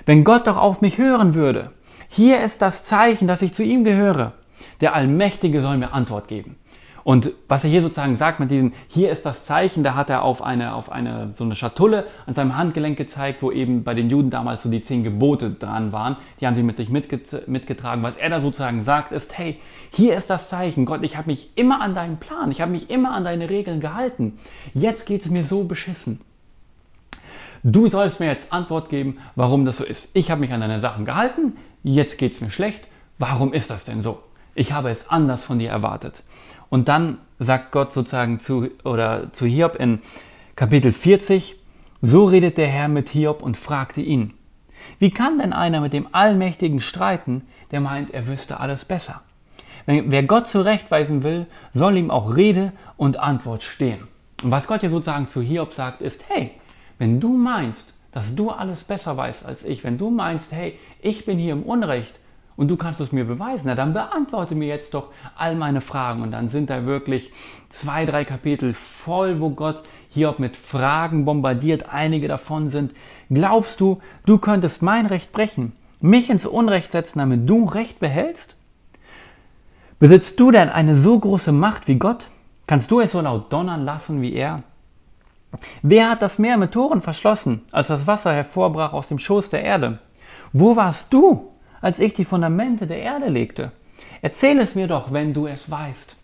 wenn 0.06 0.24
Gott 0.24 0.46
doch 0.46 0.58
auf 0.58 0.82
mich 0.82 1.00
hören 1.00 1.34
würde. 1.34 1.72
Hier 2.10 2.42
ist 2.42 2.62
das 2.62 2.84
Zeichen, 2.84 3.28
dass 3.28 3.42
ich 3.42 3.54
zu 3.54 3.64
ihm 3.64 3.84
gehöre. 3.84 4.34
Der 4.82 4.96
Allmächtige 4.96 5.62
soll 5.62 5.78
mir 5.78 5.94
Antwort 5.94 6.28
geben. 6.28 6.58
Und 7.06 7.34
was 7.48 7.64
er 7.64 7.70
hier 7.70 7.84
sozusagen 7.84 8.18
sagt 8.18 8.40
mit 8.40 8.50
diesem, 8.50 8.74
hier 8.88 9.12
ist 9.12 9.28
das 9.28 9.44
Zeichen, 9.44 9.84
da 9.84 9.94
hat 9.94 10.10
er 10.10 10.24
auf 10.24 10.42
eine, 10.42 10.74
auf 10.74 10.92
eine, 10.92 11.34
so 11.36 11.44
eine 11.44 11.54
Schatulle 11.54 12.08
an 12.26 12.34
seinem 12.34 12.58
Handgelenk 12.58 12.98
gezeigt, 12.98 13.44
wo 13.44 13.52
eben 13.52 13.84
bei 13.84 13.94
den 13.94 14.10
Juden 14.10 14.32
damals 14.32 14.64
so 14.64 14.72
die 14.72 14.82
zehn 14.82 15.04
Gebote 15.04 15.52
dran 15.52 15.92
waren. 15.92 16.18
Die 16.42 16.48
haben 16.48 16.56
sie 16.56 16.64
mit 16.64 16.76
sich 16.76 16.90
mitgetragen. 16.90 18.02
Was 18.02 18.18
er 18.18 18.32
da 18.32 18.40
sozusagen 18.40 18.82
sagt, 18.82 19.14
ist, 19.14 19.38
hey, 19.38 19.60
hier 19.92 20.18
ist 20.18 20.32
das 20.32 20.50
Zeichen. 20.50 20.86
Gott, 20.86 21.04
ich 21.04 21.16
habe 21.16 21.28
mich 21.28 21.52
immer 21.56 21.80
an 21.80 21.94
deinen 21.94 22.18
Plan, 22.18 22.50
ich 22.50 22.60
habe 22.60 22.72
mich 22.72 22.90
immer 22.90 23.12
an 23.12 23.24
deine 23.24 23.52
Regeln 23.52 23.82
gehalten. 23.82 24.40
Jetzt 24.74 25.06
geht 25.06 25.22
es 25.22 25.30
mir 25.30 25.44
so 25.44 25.64
beschissen. 25.64 26.20
Du 27.62 27.88
sollst 27.88 28.20
mir 28.20 28.28
jetzt 28.28 28.52
Antwort 28.52 28.90
geben, 28.90 29.18
warum 29.36 29.64
das 29.64 29.78
so 29.78 29.84
ist. 29.84 30.10
Ich 30.14 30.32
habe 30.32 30.42
mich 30.42 30.52
an 30.52 30.62
deine 30.62 30.82
Sachen 30.82 31.06
gehalten, 31.06 31.54
jetzt 31.94 32.18
geht 32.18 32.34
es 32.34 32.42
mir 32.42 32.50
schlecht. 32.50 32.88
Warum 33.18 33.54
ist 33.54 33.70
das 33.70 33.86
denn 33.86 34.01
so? 34.01 34.22
Ich 34.56 34.74
habe 34.74 34.89
es 34.89 35.10
anders 35.10 35.46
von 35.46 35.60
dir 35.60 35.70
erwartet. 35.70 36.24
Und 36.70 36.88
dann 36.88 37.20
sagt 37.39 37.72
Gott 37.72 37.92
sozusagen 37.92 38.39
zu, 38.39 38.70
oder 38.84 39.32
zu 39.32 39.46
Hiob 39.46 39.75
in 39.75 40.00
Kapitel 40.56 40.92
40, 40.92 41.58
so 42.01 42.25
redet 42.25 42.58
der 42.58 42.68
Herr 42.68 42.88
mit 42.88 43.10
Hiob 43.10 43.42
und 43.42 43.58
fragte 43.58 44.01
ihn, 44.01 44.34
wie 45.00 45.12
kann 45.12 45.39
denn 45.39 45.54
einer 45.54 45.82
mit 45.82 45.94
dem 45.94 46.08
Allmächtigen 46.12 46.80
streiten, 46.80 47.44
der 47.72 47.81
meint, 47.81 48.12
er 48.12 48.27
wüsste 48.27 48.60
alles 48.60 48.86
besser? 48.86 49.22
Wer 49.86 50.24
Gott 50.24 50.48
zurechtweisen 50.48 51.24
will, 51.24 51.48
soll 51.74 51.98
ihm 51.98 52.10
auch 52.10 52.36
Rede 52.36 52.72
und 52.98 53.20
Antwort 53.20 53.64
stehen. 53.64 54.07
Und 54.44 54.51
was 54.51 54.68
Gott 54.68 54.81
hier 54.81 54.90
sozusagen 54.90 55.27
zu 55.27 55.42
Hiob 55.42 55.74
sagt, 55.74 56.01
ist, 56.01 56.25
hey, 56.29 56.51
wenn 56.98 57.20
du 57.20 57.36
meinst, 57.36 57.95
dass 58.16 58.34
du 58.34 58.50
alles 58.50 58.86
besser 58.86 59.18
weißt 59.18 59.46
als 59.46 59.66
ich, 59.66 59.84
wenn 59.84 59.98
du 59.98 60.10
meinst, 60.10 60.54
hey, 60.54 60.80
ich 61.01 61.25
bin 61.25 61.38
hier 61.38 61.51
im 61.51 61.64
Unrecht, 61.64 62.18
und 62.56 62.70
du 62.70 62.78
kannst 62.78 63.01
es 63.01 63.12
mir 63.12 63.25
beweisen, 63.25 63.64
na 63.66 63.75
dann 63.75 63.92
beantworte 63.92 64.56
mir 64.56 64.70
jetzt 64.70 64.94
doch 64.94 65.10
all 65.36 65.56
meine 65.58 65.82
Fragen. 65.82 66.22
Und 66.22 66.32
dann 66.32 66.48
sind 66.48 66.70
da 66.70 66.86
wirklich 66.86 67.34
zwei, 67.68 68.06
drei 68.06 68.24
Kapitel 68.24 68.74
voll, 68.74 69.42
wo 69.42 69.50
Gott 69.50 69.84
Hiob 70.12 70.40
mit 70.40 70.56
Fragen 70.56 71.25
bombardiert. 71.25 71.94
Einige 71.94 72.30
davon 72.30 72.70
sind, 72.70 72.94
glaubst 73.30 73.82
du, 73.82 74.00
du 74.25 74.38
könntest 74.38 74.82
mein 74.82 75.06
Recht 75.06 75.34
brechen, 75.34 75.74
mich 76.00 76.30
ins 76.30 76.46
Unrecht 76.46 76.94
setzen, 76.94 77.20
damit 77.20 77.50
du 77.50 77.66
Recht 77.66 78.00
behältst? 78.00 78.56
Besitzt 80.00 80.40
du 80.40 80.51
denn 80.51 80.70
eine 80.70 80.96
so 80.96 81.20
große 81.20 81.51
Macht 81.51 81.90
wie 81.90 81.96
Gott? 81.96 82.30
Kannst 82.68 82.90
du 82.90 83.01
es 83.01 83.12
so 83.12 83.20
laut 83.20 83.51
donnern 83.51 83.84
lassen 83.84 84.22
wie 84.22 84.32
er? 84.32 84.64
Wer 85.81 86.09
hat 86.09 86.22
das 86.22 86.39
Meer 86.39 86.57
mit 86.57 86.72
Toren 86.72 87.01
verschlossen, 87.01 87.61
als 87.72 87.87
das 87.87 88.07
Wasser 88.07 88.33
hervorbrach 88.33 88.94
aus 88.94 89.07
dem 89.07 89.20
Schoß 89.20 89.50
der 89.50 89.63
Erde? 89.63 90.00
Wo 90.53 90.75
warst 90.75 91.13
du, 91.13 91.51
als 91.85 92.00
ich 92.00 92.13
die 92.13 92.25
Fundamente 92.25 92.87
der 92.87 92.98
Erde 92.98 93.27
legte. 93.27 93.72
Erzähl 94.24 94.57
es 94.57 94.74
mir 94.74 94.87
doch, 94.87 95.13
wenn 95.13 95.33
du 95.33 95.46
es 95.46 95.70
weißt. 95.70 96.15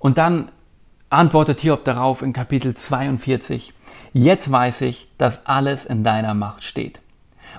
Und 0.00 0.18
dann 0.18 0.50
antwortet 1.10 1.60
Hiob 1.60 1.84
darauf 1.84 2.22
in 2.22 2.32
Kapitel 2.32 2.74
42, 2.74 3.72
jetzt 4.12 4.50
weiß 4.50 4.80
ich, 4.80 5.06
dass 5.16 5.46
alles 5.46 5.84
in 5.84 6.02
deiner 6.02 6.34
Macht 6.34 6.64
steht. 6.64 7.00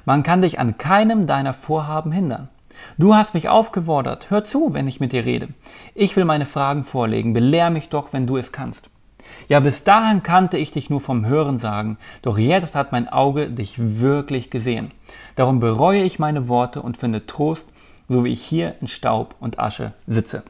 Man 0.04 0.23
kann 0.23 0.41
dich 0.41 0.60
an 0.60 0.78
keinem 0.78 1.26
deiner 1.26 1.54
Vorhaben 1.54 2.12
hindern. 2.12 2.50
Du 2.97 3.15
hast 3.15 3.34
mich 3.34 3.47
aufgefordert, 3.47 4.30
hör 4.30 4.43
zu, 4.43 4.73
wenn 4.73 4.88
ich 4.88 5.00
mit 5.00 5.13
dir 5.13 5.26
rede. 5.26 5.47
Ich 5.95 6.17
will 6.17 6.26
meine 6.26 6.45
Fragen 6.45 6.84
vorlegen, 6.84 7.32
belehr 7.32 7.69
mich 7.69 7.88
doch, 7.88 8.12
wenn 8.12 8.28
du 8.28 8.36
es 8.36 8.52
kannst. 8.52 8.89
Ja, 9.48 9.60
bis 9.60 9.84
dahin 9.84 10.24
kannte 10.24 10.58
ich 10.58 10.72
dich 10.72 10.90
nur 10.90 11.00
vom 11.00 11.26
Hören 11.26 11.60
sagen, 11.60 11.98
doch 12.22 12.38
jetzt 12.38 12.76
hat 12.76 12.92
mein 12.92 13.08
Auge 13.08 13.50
dich 13.50 13.76
wirklich 14.00 14.50
gesehen. 14.50 14.92
Darum 15.36 15.60
bereue 15.60 16.04
ich 16.04 16.20
meine 16.20 16.48
Worte 16.48 16.82
und 16.82 16.98
finde 16.98 17.26
Trost, 17.26 17.68
so 18.10 18.24
wie 18.24 18.32
ich 18.32 18.44
hier 18.44 18.76
in 18.82 18.88
Staub 18.88 19.36
und 19.40 19.60
Asche 19.60 19.94
sitze. 20.06 20.44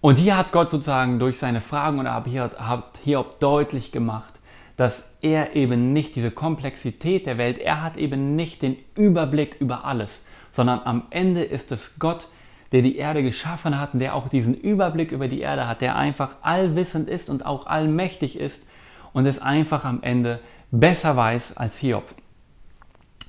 Und 0.00 0.16
hier 0.16 0.36
hat 0.36 0.52
Gott 0.52 0.70
sozusagen 0.70 1.18
durch 1.18 1.38
seine 1.38 1.60
Fragen 1.60 1.98
und 1.98 2.08
hat 2.08 2.98
Hiob 3.02 3.40
deutlich 3.40 3.90
gemacht, 3.90 4.38
dass 4.76 5.10
er 5.22 5.56
eben 5.56 5.92
nicht 5.92 6.14
diese 6.14 6.30
Komplexität 6.30 7.26
der 7.26 7.36
Welt, 7.36 7.58
er 7.58 7.82
hat 7.82 7.96
eben 7.96 8.36
nicht 8.36 8.62
den 8.62 8.76
Überblick 8.94 9.56
über 9.58 9.84
alles, 9.84 10.22
sondern 10.52 10.80
am 10.84 11.02
Ende 11.10 11.42
ist 11.42 11.72
es 11.72 11.98
Gott, 11.98 12.28
der 12.72 12.82
die 12.82 12.96
Erde 12.96 13.22
geschaffen 13.22 13.80
hat 13.80 13.94
und 13.94 14.00
der 14.00 14.14
auch 14.14 14.28
diesen 14.28 14.54
Überblick 14.54 15.12
über 15.12 15.28
die 15.28 15.40
Erde 15.40 15.66
hat, 15.66 15.80
der 15.80 15.96
einfach 15.96 16.36
allwissend 16.42 17.08
ist 17.08 17.30
und 17.30 17.46
auch 17.46 17.66
allmächtig 17.66 18.38
ist 18.38 18.64
und 19.12 19.26
es 19.26 19.40
einfach 19.40 19.84
am 19.84 20.02
Ende 20.02 20.40
besser 20.70 21.16
weiß 21.16 21.56
als 21.56 21.78
Hiob. 21.78 22.04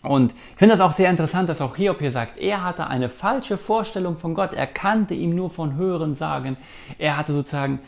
Und 0.01 0.31
ich 0.31 0.57
finde 0.57 0.75
das 0.75 0.81
auch 0.81 0.93
sehr 0.93 1.09
interessant, 1.09 1.49
dass 1.49 1.61
auch 1.61 1.75
Hiob 1.75 1.99
hier 1.99 2.11
sagt, 2.11 2.37
er 2.37 2.63
hatte 2.63 2.87
eine 2.87 3.09
falsche 3.09 3.57
Vorstellung 3.57 4.17
von 4.17 4.33
Gott, 4.33 4.53
er 4.53 4.67
kannte 4.67 5.13
ihm 5.13 5.35
nur 5.35 5.49
von 5.49 5.75
Hören 5.75 6.15
sagen, 6.15 6.57
er 6.97 7.17
hatte 7.17 7.33
sozusagen 7.33 7.79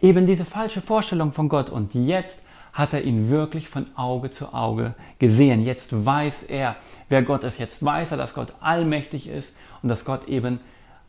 eben 0.00 0.26
diese 0.26 0.44
falsche 0.44 0.80
Vorstellung 0.80 1.30
von 1.30 1.48
Gott 1.48 1.70
und 1.70 1.94
jetzt 1.94 2.42
hat 2.72 2.94
er 2.94 3.02
ihn 3.02 3.28
wirklich 3.28 3.68
von 3.68 3.86
Auge 3.96 4.30
zu 4.30 4.54
Auge 4.54 4.94
gesehen. 5.18 5.60
Jetzt 5.60 6.04
weiß 6.06 6.44
er, 6.44 6.76
wer 7.08 7.22
Gott 7.22 7.44
ist. 7.44 7.58
Jetzt 7.58 7.84
weiß 7.84 8.12
er, 8.12 8.16
dass 8.16 8.34
Gott 8.34 8.54
allmächtig 8.60 9.28
ist 9.28 9.54
und 9.82 9.90
dass 9.90 10.04
Gott 10.04 10.26
eben 10.26 10.58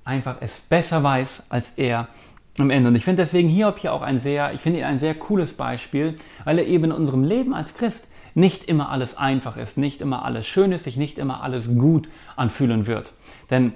einfach 0.06 0.38
es 0.42 0.60
besser 0.60 1.04
weiß 1.04 1.44
als 1.50 1.74
er 1.78 2.08
am 2.60 2.70
Ende. 2.70 2.90
Und 2.90 2.96
ich 2.96 3.04
finde 3.04 3.24
deswegen 3.24 3.50
Hiob 3.50 3.80
hier 3.80 3.94
auch 3.94 4.02
ein 4.02 4.20
sehr, 4.20 4.54
ich 4.54 4.62
finde 4.62 4.80
ihn 4.80 4.86
ein 4.86 4.98
sehr 4.98 5.16
cooles 5.16 5.54
Beispiel, 5.54 6.16
weil 6.44 6.60
er 6.60 6.68
eben 6.68 6.86
in 6.86 6.92
unserem 6.92 7.24
Leben 7.24 7.54
als 7.54 7.74
Christ 7.74 8.08
nicht 8.36 8.66
immer 8.66 8.90
alles 8.90 9.18
einfach 9.18 9.58
ist, 9.58 9.78
nicht 9.78 10.02
immer 10.02 10.26
alles 10.26 10.48
schön 10.48 10.72
ist, 10.72 10.86
sich 10.86 10.98
nicht 10.98 11.18
immer 11.18 11.44
alles 11.44 11.76
gut 11.78 12.10
anfühlen 12.36 12.88
wird. 12.88 13.14
Denn 13.50 13.74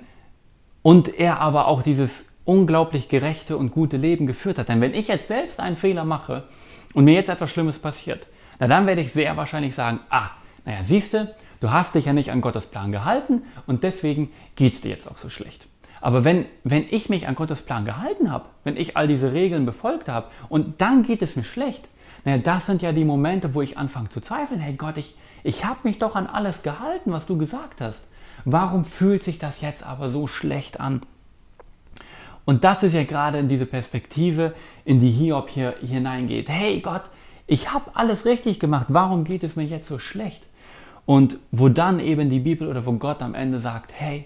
und 0.82 1.20
er 1.20 1.42
aber 1.42 1.68
auch 1.68 1.82
dieses 1.82 2.26
unglaublich 2.46 3.10
gerechte 3.10 3.58
und 3.58 3.72
gute 3.72 3.98
Leben 3.98 4.26
geführt 4.26 4.58
hat. 4.58 4.70
Denn 4.70 4.80
wenn 4.80 4.94
ich 4.94 5.10
jetzt 5.10 5.28
selbst 5.28 5.60
einen 5.60 5.76
Fehler 5.76 6.06
mache 6.06 6.46
und 6.94 7.04
mir 7.04 7.14
jetzt 7.14 7.30
etwas 7.30 7.52
Schlimmes 7.52 7.78
passiert, 7.78 8.28
na 8.60 8.68
dann 8.68 8.88
werde 8.88 9.02
ich 9.02 9.12
sehr 9.12 9.36
wahrscheinlich 9.36 9.76
sagen, 9.76 10.00
ah, 10.10 10.30
naja, 10.66 10.84
siehst 10.84 11.14
du, 11.14 11.36
du 11.60 11.72
hast 11.72 11.96
dich 11.96 12.06
ja 12.06 12.14
nicht 12.14 12.32
an 12.32 12.42
Gottes 12.42 12.68
Plan 12.68 12.92
gehalten 12.92 13.42
und 13.66 13.84
deswegen 13.84 14.32
geht 14.56 14.76
es 14.76 14.82
dir 14.82 14.90
jetzt 14.90 15.12
auch 15.12 15.18
so 15.18 15.30
schlecht. 15.30 15.68
Aber 16.02 16.24
wenn, 16.24 16.46
wenn 16.64 16.86
ich 16.90 17.10
mich 17.10 17.28
an 17.28 17.36
Gottes 17.36 17.62
Plan 17.62 17.86
gehalten 17.86 18.32
habe, 18.32 18.46
wenn 18.64 18.78
ich 18.78 18.98
all 18.98 19.08
diese 19.08 19.34
Regeln 19.34 19.66
befolgt 19.66 20.10
habe 20.10 20.28
und 20.50 20.82
dann 20.82 21.04
geht 21.04 21.22
es 21.22 21.36
mir 21.36 21.44
schlecht, 21.44 21.90
naja, 22.26 22.38
das 22.38 22.66
sind 22.66 22.82
ja 22.82 22.92
die 22.92 23.06
Momente, 23.06 23.54
wo 23.54 23.62
ich 23.62 23.78
anfange 23.78 24.10
zu 24.10 24.22
zweifeln. 24.22 24.60
Hey 24.60 24.74
Gott, 24.74 24.98
ich, 24.98 25.16
ich 25.44 25.66
habe 25.66 25.80
mich 25.84 26.00
doch 26.00 26.16
an 26.16 26.28
alles 26.28 26.64
gehalten, 26.64 27.12
was 27.12 27.26
du 27.26 27.38
gesagt 27.38 27.82
hast. 27.82 28.04
Warum 28.46 28.84
fühlt 28.86 29.24
sich 29.24 29.38
das 29.38 29.62
jetzt 29.62 29.84
aber 29.84 30.10
so 30.10 30.28
schlecht 30.28 30.80
an? 30.80 31.02
Und 32.46 32.64
das 32.64 32.84
ist 32.84 32.94
ja 32.94 33.04
gerade 33.04 33.40
in 33.40 33.50
diese 33.50 33.66
Perspektive, 33.66 34.54
in 34.86 35.00
die 35.00 35.10
Hiob 35.10 35.50
hier 35.50 35.76
hineingeht. 35.82 36.50
Hey 36.50 36.80
Gott, 36.80 37.04
ich 37.46 37.74
habe 37.74 37.92
alles 37.94 38.26
richtig 38.26 38.60
gemacht. 38.60 38.88
Warum 38.90 39.24
geht 39.24 39.44
es 39.44 39.56
mir 39.56 39.66
jetzt 39.66 39.88
so 39.88 40.00
schlecht? 40.00 40.44
Und 41.06 41.40
wo 41.52 41.70
dann 41.70 42.00
eben 42.00 42.30
die 42.30 42.40
Bibel 42.40 42.68
oder 42.68 42.86
wo 42.86 42.94
Gott 42.94 43.22
am 43.22 43.34
Ende 43.34 43.60
sagt, 43.60 43.92
hey, 43.94 44.26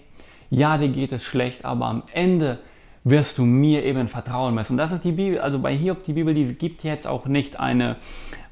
ja, 0.52 0.76
dir 0.76 0.90
geht 0.90 1.12
es 1.12 1.24
schlecht, 1.24 1.64
aber 1.64 1.86
am 1.86 2.02
Ende 2.12 2.58
wirst 3.04 3.38
du 3.38 3.44
mir 3.46 3.84
eben 3.84 4.06
vertrauen 4.06 4.54
müssen. 4.54 4.74
Und 4.74 4.76
das 4.76 4.92
ist 4.92 5.02
die 5.02 5.12
Bibel, 5.12 5.40
also 5.40 5.58
bei 5.58 5.74
Hiob, 5.74 6.02
die 6.02 6.12
Bibel, 6.12 6.34
die 6.34 6.54
gibt 6.54 6.84
jetzt 6.84 7.06
auch 7.06 7.24
nicht 7.24 7.58
eine, 7.58 7.96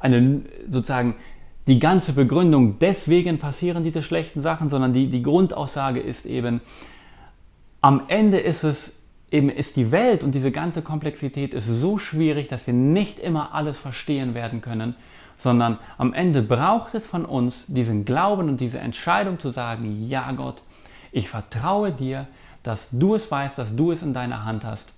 eine 0.01 0.41
sozusagen 0.67 1.15
die 1.67 1.79
ganze 1.79 2.15
Begründung, 2.15 2.79
deswegen 2.79 3.39
passieren 3.39 3.85
diese 3.85 4.03
schlechten 4.03 4.41
Sachen, 4.41 4.69
sondern 4.69 4.95
die, 4.95 5.09
die 5.09 5.23
Grundaussage 5.23 6.01
ist 6.01 6.25
eben, 6.25 6.63
am 7.83 8.05
Ende 8.09 8.41
ist 8.41 8.65
es 8.65 8.95
eben, 9.31 9.51
ist 9.51 9.77
die 9.77 9.93
Welt 9.93 10.25
und 10.25 10.35
diese 10.35 10.51
ganze 10.51 10.81
Komplexität 10.81 11.53
ist 11.53 11.67
so 11.67 11.99
schwierig, 11.99 12.49
dass 12.49 12.67
wir 12.67 12.75
nicht 12.75 13.19
immer 13.19 13.55
alles 13.55 13.79
verstehen 13.79 14.33
werden 14.33 14.63
können, 14.63 14.95
sondern 15.37 15.79
am 15.99 16.15
Ende 16.15 16.41
braucht 16.41 16.95
es 16.95 17.07
von 17.07 17.27
uns 17.27 17.67
diesen 17.69 18.07
Glauben 18.07 18.49
und 18.49 18.59
diese 18.59 18.79
Entscheidung 18.79 19.39
zu 19.39 19.51
sagen, 19.51 19.95
ja 20.09 20.33
Gott, 20.33 20.63
ich 21.13 21.29
vertraue 21.29 21.93
dir, 21.93 22.27
dass 22.63 22.91
du 22.93 23.15
es 23.15 23.31
weißt, 23.31 23.59
dass 23.59 23.75
du 23.75 23.93
es 23.93 24.03
in 24.03 24.15
deiner 24.15 24.45
Hand 24.45 24.65
hast 24.65 24.93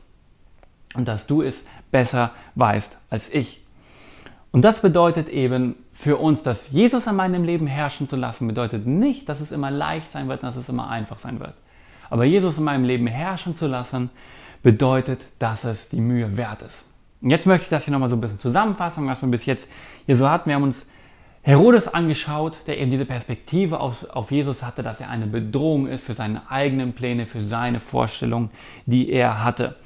und 0.95 1.09
dass 1.09 1.27
du 1.27 1.43
es 1.43 1.65
besser 1.91 2.33
weißt 2.55 2.97
als 3.11 3.29
ich. 3.31 3.61
Und 4.51 4.63
das 4.63 4.81
bedeutet 4.81 5.29
eben 5.29 5.77
für 5.93 6.19
uns, 6.19 6.43
dass 6.43 6.71
Jesus 6.71 7.07
in 7.07 7.17
meinem 7.17 7.45
Leben 7.45 7.67
herrschen 7.67 8.09
zu 8.09 8.17
lassen, 8.17 8.47
bedeutet 8.47 8.87
nicht, 8.87 9.29
dass 9.29 9.41
es 9.41 9.53
immer 9.53 9.71
leicht 9.71 10.11
sein 10.11 10.29
wird, 10.29 10.43
dass 10.43 10.57
es 10.57 10.69
immer 10.69 10.91
einfach 10.91 11.19
sein 11.19 11.41
wird. 11.41 11.55
Aber 12.11 12.25
Jesus 12.25 12.59
in 12.59 12.65
meinem 12.65 12.85
Leben 12.85 13.07
herrschen 13.07 13.55
zu 13.55 13.67
lassen, 13.67 14.11
bedeutet, 14.63 15.27
dass 15.39 15.65
es 15.65 15.89
die 15.89 16.01
Mühe 16.01 16.37
wert 16.37 16.63
ist. 16.63 16.85
Und 17.23 17.31
jetzt 17.31 17.47
möchte 17.47 17.65
ich 17.65 17.71
das 17.71 17.85
hier 17.85 17.93
nochmal 17.93 18.11
so 18.11 18.17
ein 18.17 18.21
bisschen 18.21 18.39
zusammenfassen, 18.39 19.07
was 19.07 19.23
wir 19.23 19.29
bis 19.29 19.47
jetzt 19.47 19.67
hier 20.07 20.17
so 20.17 20.29
hatten. 20.29 20.49
Wir 20.49 20.57
haben 20.57 20.65
uns 20.65 20.85
Herodes 21.45 21.89
angeschaut, 21.89 22.59
der 22.69 22.79
eben 22.79 22.91
diese 22.91 23.05
Perspektive 23.05 23.81
auf, 23.81 24.09
auf 24.11 24.31
Jesus 24.31 24.63
hatte, 24.63 24.85
dass 24.85 25.01
er 25.01 25.11
eine 25.11 25.27
Bedrohung 25.27 25.89
ist 25.89 26.05
für 26.05 26.15
seine 26.15 26.49
eigenen 26.51 26.93
Pläne, 26.93 27.27
für 27.27 27.41
seine 27.41 27.81
Vorstellungen, 27.81 28.51
die 28.87 29.11
er 29.11 29.43
hatte. 29.43 29.77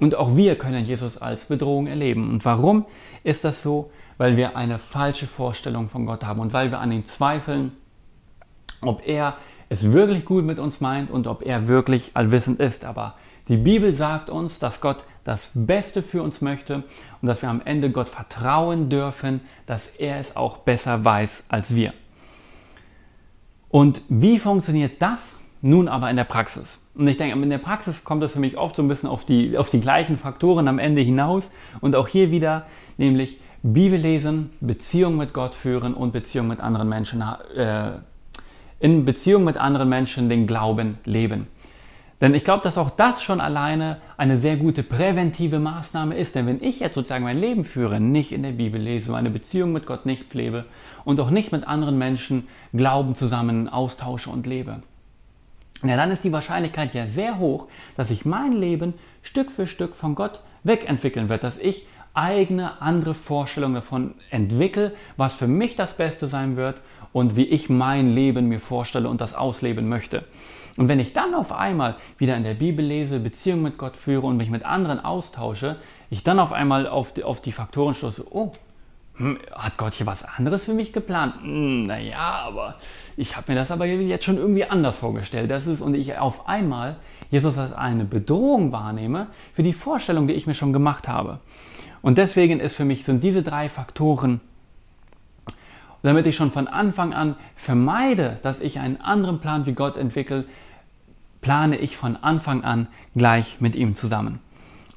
Und 0.00 0.14
auch 0.14 0.36
wir 0.36 0.56
können 0.56 0.84
Jesus 0.84 1.18
als 1.18 1.44
Bedrohung 1.44 1.86
erleben. 1.86 2.30
Und 2.30 2.44
warum 2.46 2.86
ist 3.24 3.44
das 3.44 3.62
so? 3.62 3.90
Weil 4.16 4.38
wir 4.38 4.56
eine 4.56 4.78
falsche 4.78 5.26
Vorstellung 5.26 5.88
von 5.88 6.06
Gott 6.06 6.24
haben 6.24 6.40
und 6.40 6.54
weil 6.54 6.70
wir 6.70 6.80
an 6.80 6.90
ihn 6.90 7.04
zweifeln, 7.04 7.72
ob 8.80 9.06
er 9.06 9.36
es 9.68 9.92
wirklich 9.92 10.24
gut 10.24 10.44
mit 10.44 10.58
uns 10.58 10.80
meint 10.80 11.10
und 11.10 11.26
ob 11.26 11.44
er 11.44 11.68
wirklich 11.68 12.12
allwissend 12.14 12.58
ist. 12.58 12.84
Aber 12.84 13.14
die 13.48 13.58
Bibel 13.58 13.92
sagt 13.92 14.30
uns, 14.30 14.58
dass 14.58 14.80
Gott 14.80 15.04
das 15.24 15.50
Beste 15.54 16.02
für 16.02 16.22
uns 16.22 16.40
möchte 16.40 16.82
und 17.20 17.28
dass 17.28 17.42
wir 17.42 17.48
am 17.48 17.62
Ende 17.64 17.90
Gott 17.90 18.08
vertrauen 18.08 18.88
dürfen, 18.88 19.40
dass 19.66 19.88
er 19.88 20.18
es 20.18 20.36
auch 20.36 20.58
besser 20.58 21.04
weiß 21.04 21.44
als 21.48 21.74
wir. 21.74 21.92
Und 23.68 24.02
wie 24.08 24.38
funktioniert 24.38 25.00
das 25.00 25.36
nun 25.62 25.88
aber 25.88 26.10
in 26.10 26.16
der 26.16 26.24
Praxis? 26.24 26.78
Und 26.94 27.08
ich 27.08 27.16
denke, 27.16 27.40
in 27.40 27.48
der 27.48 27.58
Praxis 27.58 28.04
kommt 28.04 28.22
es 28.22 28.32
für 28.32 28.40
mich 28.40 28.58
oft 28.58 28.76
so 28.76 28.82
ein 28.82 28.88
bisschen 28.88 29.08
auf 29.08 29.24
die, 29.24 29.56
auf 29.56 29.70
die 29.70 29.80
gleichen 29.80 30.18
Faktoren 30.18 30.68
am 30.68 30.78
Ende 30.78 31.00
hinaus. 31.00 31.48
Und 31.80 31.96
auch 31.96 32.06
hier 32.06 32.30
wieder, 32.30 32.66
nämlich 32.98 33.40
Bibel 33.62 33.98
lesen, 33.98 34.50
Beziehung 34.60 35.16
mit 35.16 35.32
Gott 35.32 35.54
führen 35.54 35.94
und 35.94 36.12
Beziehung 36.12 36.48
mit 36.48 36.60
anderen 36.60 36.88
Menschen, 36.88 37.24
äh, 37.56 37.92
in 38.80 39.04
Beziehung 39.04 39.44
mit 39.44 39.56
anderen 39.56 39.88
Menschen 39.88 40.28
den 40.28 40.46
Glauben 40.46 40.98
leben. 41.04 41.46
Denn 42.22 42.34
ich 42.34 42.44
glaube, 42.44 42.62
dass 42.62 42.78
auch 42.78 42.90
das 42.90 43.20
schon 43.20 43.40
alleine 43.40 43.98
eine 44.16 44.38
sehr 44.38 44.56
gute 44.56 44.84
präventive 44.84 45.58
Maßnahme 45.58 46.16
ist. 46.16 46.36
Denn 46.36 46.46
wenn 46.46 46.62
ich 46.62 46.78
jetzt 46.78 46.94
sozusagen 46.94 47.24
mein 47.24 47.36
Leben 47.36 47.64
führe, 47.64 47.98
nicht 47.98 48.30
in 48.30 48.44
der 48.44 48.52
Bibel 48.52 48.80
lese, 48.80 49.10
meine 49.10 49.28
Beziehung 49.28 49.72
mit 49.72 49.86
Gott 49.86 50.06
nicht 50.06 50.26
pflege 50.26 50.64
und 51.04 51.18
auch 51.18 51.30
nicht 51.30 51.50
mit 51.50 51.66
anderen 51.66 51.98
Menschen 51.98 52.46
Glauben 52.72 53.16
zusammen 53.16 53.68
austausche 53.68 54.30
und 54.30 54.46
lebe, 54.46 54.82
ja, 55.82 55.96
dann 55.96 56.12
ist 56.12 56.22
die 56.22 56.32
Wahrscheinlichkeit 56.32 56.94
ja 56.94 57.08
sehr 57.08 57.40
hoch, 57.40 57.66
dass 57.96 58.08
sich 58.08 58.24
mein 58.24 58.52
Leben 58.52 58.94
Stück 59.22 59.50
für 59.50 59.66
Stück 59.66 59.96
von 59.96 60.14
Gott 60.14 60.42
wegentwickeln 60.62 61.28
wird, 61.28 61.42
dass 61.42 61.58
ich 61.58 61.88
eigene 62.14 62.80
andere 62.80 63.14
Vorstellungen 63.14 63.74
davon 63.74 64.14
entwickle, 64.30 64.92
was 65.16 65.34
für 65.34 65.48
mich 65.48 65.74
das 65.74 65.96
Beste 65.96 66.28
sein 66.28 66.56
wird 66.56 66.82
und 67.12 67.34
wie 67.34 67.46
ich 67.46 67.68
mein 67.68 68.14
Leben 68.14 68.46
mir 68.46 68.60
vorstelle 68.60 69.08
und 69.08 69.20
das 69.20 69.34
ausleben 69.34 69.88
möchte. 69.88 70.24
Und 70.78 70.88
wenn 70.88 71.00
ich 71.00 71.12
dann 71.12 71.34
auf 71.34 71.52
einmal 71.52 71.96
wieder 72.16 72.36
in 72.36 72.44
der 72.44 72.54
Bibel 72.54 72.84
lese, 72.84 73.20
Beziehung 73.20 73.62
mit 73.62 73.76
Gott 73.76 73.96
führe 73.96 74.26
und 74.26 74.38
mich 74.38 74.50
mit 74.50 74.64
anderen 74.64 75.00
austausche, 75.00 75.76
ich 76.08 76.24
dann 76.24 76.38
auf 76.38 76.52
einmal 76.52 76.86
auf 76.86 77.12
die, 77.12 77.24
auf 77.24 77.40
die 77.40 77.52
Faktoren 77.52 77.94
stoße, 77.94 78.24
oh, 78.30 78.52
hm, 79.16 79.38
hat 79.54 79.76
Gott 79.76 79.92
hier 79.92 80.06
was 80.06 80.24
anderes 80.24 80.64
für 80.64 80.72
mich 80.72 80.94
geplant? 80.94 81.34
Hm, 81.42 81.82
naja, 81.82 82.42
aber 82.46 82.76
ich 83.18 83.36
habe 83.36 83.52
mir 83.52 83.58
das 83.58 83.70
aber 83.70 83.84
jetzt 83.84 84.24
schon 84.24 84.38
irgendwie 84.38 84.64
anders 84.64 84.96
vorgestellt. 84.96 85.50
Das 85.50 85.66
ist, 85.66 85.82
und 85.82 85.94
ich 85.94 86.16
auf 86.16 86.48
einmal 86.48 86.96
Jesus 87.30 87.58
als 87.58 87.72
eine 87.72 88.06
Bedrohung 88.06 88.72
wahrnehme 88.72 89.26
für 89.52 89.62
die 89.62 89.74
Vorstellung, 89.74 90.26
die 90.26 90.34
ich 90.34 90.46
mir 90.46 90.54
schon 90.54 90.72
gemacht 90.72 91.08
habe. 91.08 91.40
Und 92.00 92.16
deswegen 92.16 92.58
ist 92.60 92.74
für 92.74 92.86
mich, 92.86 93.04
sind 93.04 93.22
diese 93.22 93.42
drei 93.42 93.68
Faktoren, 93.68 94.40
damit 96.02 96.26
ich 96.26 96.36
schon 96.36 96.50
von 96.50 96.68
Anfang 96.68 97.12
an 97.12 97.36
vermeide, 97.54 98.38
dass 98.42 98.60
ich 98.60 98.78
einen 98.78 99.00
anderen 99.00 99.38
Plan 99.38 99.66
wie 99.66 99.72
Gott 99.72 99.96
entwickle, 99.96 100.44
plane 101.40 101.76
ich 101.76 101.96
von 101.96 102.16
Anfang 102.16 102.64
an 102.64 102.88
gleich 103.14 103.60
mit 103.60 103.74
ihm 103.74 103.94
zusammen. 103.94 104.40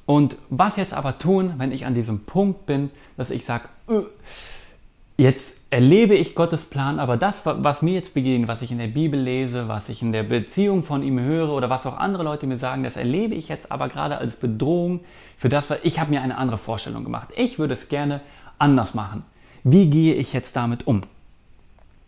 Und 0.06 0.36
was 0.50 0.76
jetzt 0.76 0.94
aber 0.94 1.18
tun, 1.18 1.54
wenn 1.58 1.72
ich 1.72 1.84
an 1.84 1.94
diesem 1.94 2.20
Punkt 2.20 2.66
bin, 2.66 2.90
dass 3.16 3.30
ich 3.30 3.44
sage, 3.44 3.68
äh, 3.88 4.02
jetzt 5.16 5.58
erlebe 5.70 6.14
ich 6.14 6.36
Gottes 6.36 6.64
Plan, 6.64 7.00
aber 7.00 7.16
das, 7.16 7.44
was 7.44 7.82
mir 7.82 7.94
jetzt 7.94 8.14
begegnet, 8.14 8.48
was 8.48 8.62
ich 8.62 8.70
in 8.70 8.78
der 8.78 8.86
Bibel 8.86 9.18
lese, 9.18 9.66
was 9.66 9.88
ich 9.88 10.02
in 10.02 10.12
der 10.12 10.22
Beziehung 10.22 10.84
von 10.84 11.02
ihm 11.02 11.18
höre 11.18 11.50
oder 11.50 11.68
was 11.68 11.86
auch 11.86 11.98
andere 11.98 12.22
Leute 12.22 12.46
mir 12.46 12.58
sagen, 12.58 12.84
das 12.84 12.96
erlebe 12.96 13.34
ich 13.34 13.48
jetzt 13.48 13.72
aber 13.72 13.88
gerade 13.88 14.18
als 14.18 14.36
Bedrohung 14.36 15.00
für 15.36 15.48
das, 15.48 15.68
was 15.70 15.78
ich 15.82 15.98
habe 15.98 16.10
mir 16.10 16.22
eine 16.22 16.38
andere 16.38 16.58
Vorstellung 16.58 17.02
gemacht. 17.02 17.30
Ich 17.36 17.58
würde 17.58 17.74
es 17.74 17.88
gerne 17.88 18.20
anders 18.58 18.94
machen. 18.94 19.24
Wie 19.68 19.90
gehe 19.90 20.14
ich 20.14 20.32
jetzt 20.32 20.54
damit 20.54 20.86
um? 20.86 21.00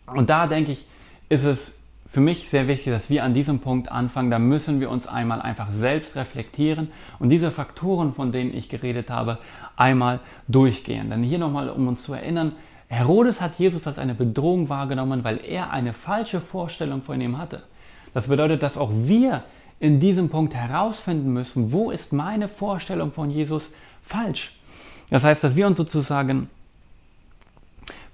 Und 0.05 0.29
da 0.29 0.47
denke 0.47 0.71
ich, 0.71 0.85
ist 1.27 1.43
es 1.43 1.77
für 2.07 2.21
mich 2.21 2.49
sehr 2.49 2.69
wichtig, 2.69 2.93
dass 2.93 3.09
wir 3.09 3.25
an 3.25 3.33
diesem 3.33 3.59
Punkt 3.59 3.91
anfangen. 3.91 4.31
Da 4.31 4.39
müssen 4.39 4.79
wir 4.79 4.89
uns 4.89 5.07
einmal 5.07 5.41
einfach 5.41 5.69
selbst 5.69 6.15
reflektieren 6.15 6.89
und 7.19 7.27
diese 7.27 7.51
Faktoren, 7.51 8.13
von 8.13 8.31
denen 8.31 8.55
ich 8.55 8.69
geredet 8.69 9.09
habe, 9.09 9.39
einmal 9.75 10.21
durchgehen. 10.47 11.09
Denn 11.09 11.21
hier 11.21 11.37
nochmal, 11.37 11.69
um 11.69 11.89
uns 11.89 12.03
zu 12.03 12.13
erinnern, 12.13 12.53
Herodes 12.87 13.41
hat 13.41 13.55
Jesus 13.55 13.85
als 13.87 13.99
eine 13.99 14.15
Bedrohung 14.15 14.69
wahrgenommen, 14.69 15.25
weil 15.25 15.41
er 15.45 15.71
eine 15.71 15.91
falsche 15.91 16.39
Vorstellung 16.39 17.01
von 17.01 17.19
ihm 17.19 17.37
hatte. 17.37 17.63
Das 18.13 18.29
bedeutet, 18.29 18.63
dass 18.63 18.77
auch 18.77 18.91
wir 18.93 19.43
in 19.81 19.99
diesem 19.99 20.29
Punkt 20.29 20.55
herausfinden 20.55 21.33
müssen, 21.33 21.73
wo 21.73 21.91
ist 21.91 22.13
meine 22.13 22.47
Vorstellung 22.47 23.11
von 23.11 23.29
Jesus 23.29 23.69
falsch. 24.01 24.57
Das 25.09 25.25
heißt, 25.25 25.43
dass 25.43 25.57
wir 25.57 25.67
uns 25.67 25.75
sozusagen 25.75 26.49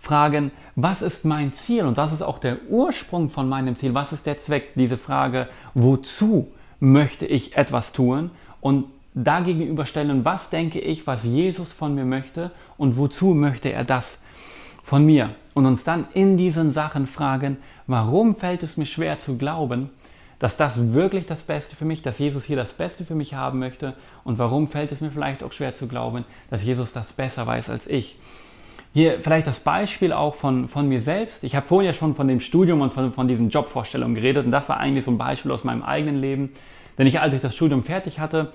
fragen, 0.05 0.51
was 0.75 1.01
ist 1.01 1.25
mein 1.25 1.51
Ziel 1.51 1.85
und 1.85 1.97
was 1.97 2.13
ist 2.13 2.21
auch 2.21 2.37
der 2.37 2.57
Ursprung 2.69 3.29
von 3.29 3.49
meinem 3.49 3.75
Ziel, 3.75 3.95
was 3.95 4.13
ist 4.13 4.27
der 4.27 4.37
Zweck, 4.37 4.73
diese 4.75 4.97
Frage, 4.97 5.49
wozu 5.73 6.47
möchte 6.79 7.25
ich 7.25 7.57
etwas 7.57 7.91
tun? 7.91 8.29
Und 8.61 8.85
dagegen 9.15 9.83
stellen, 9.85 10.23
was 10.23 10.51
denke 10.51 10.79
ich, 10.79 11.07
was 11.07 11.23
Jesus 11.23 11.73
von 11.73 11.95
mir 11.95 12.05
möchte 12.05 12.51
und 12.77 12.97
wozu 12.97 13.33
möchte 13.33 13.71
er 13.71 13.83
das 13.83 14.19
von 14.83 15.05
mir? 15.05 15.31
Und 15.55 15.65
uns 15.65 15.83
dann 15.83 16.05
in 16.13 16.37
diesen 16.37 16.71
Sachen 16.71 17.07
fragen, 17.07 17.57
warum 17.87 18.35
fällt 18.35 18.61
es 18.61 18.77
mir 18.77 18.85
schwer 18.85 19.17
zu 19.17 19.37
glauben, 19.37 19.89
dass 20.37 20.57
das 20.57 20.93
wirklich 20.93 21.25
das 21.25 21.43
Beste 21.43 21.75
für 21.75 21.85
mich, 21.85 22.03
dass 22.03 22.19
Jesus 22.19 22.43
hier 22.43 22.57
das 22.57 22.73
Beste 22.73 23.05
für 23.05 23.15
mich 23.15 23.33
haben 23.33 23.57
möchte? 23.57 23.95
Und 24.23 24.37
warum 24.37 24.67
fällt 24.67 24.91
es 24.91 25.01
mir 25.01 25.09
vielleicht 25.09 25.41
auch 25.41 25.53
schwer 25.53 25.73
zu 25.73 25.87
glauben, 25.87 26.25
dass 26.51 26.63
Jesus 26.63 26.93
das 26.93 27.13
besser 27.13 27.47
weiß 27.47 27.71
als 27.71 27.87
ich. 27.87 28.19
Hier 28.95 29.19
vielleicht 29.19 29.45
das 29.45 29.59
Beispiel 29.59 30.13
auch 30.13 30.35
von, 30.35 30.69
von 30.69 30.87
mir 30.87 31.01
selbst. 31.01 31.43
Ich 31.43 31.53
habe 31.57 31.67
vorhin 31.67 31.87
ja 31.87 31.91
schon 31.91 32.13
von 32.13 32.29
dem 32.29 32.39
Studium 32.39 32.79
und 32.79 32.93
von, 32.93 33.11
von 33.11 33.27
diesen 33.27 33.49
Jobvorstellungen 33.49 34.15
geredet 34.15 34.45
und 34.45 34.51
das 34.51 34.69
war 34.69 34.77
eigentlich 34.77 35.03
so 35.03 35.11
ein 35.11 35.17
Beispiel 35.17 35.51
aus 35.51 35.65
meinem 35.65 35.83
eigenen 35.83 36.21
Leben. 36.21 36.51
Denn 36.97 37.05
ich, 37.05 37.19
als 37.19 37.33
ich 37.33 37.41
das 37.41 37.53
Studium 37.53 37.83
fertig 37.83 38.21
hatte, 38.21 38.53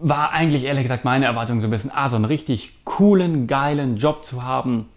war 0.00 0.32
eigentlich 0.32 0.64
ehrlich 0.64 0.82
gesagt 0.82 1.04
meine 1.04 1.26
Erwartung 1.26 1.60
so 1.60 1.68
ein 1.68 1.70
bisschen, 1.70 1.92
ah, 1.94 2.08
so 2.08 2.16
einen 2.16 2.24
richtig 2.24 2.72
coolen, 2.82 3.46
geilen 3.46 3.98
Job 3.98 4.24
zu 4.24 4.42
haben, 4.42 4.88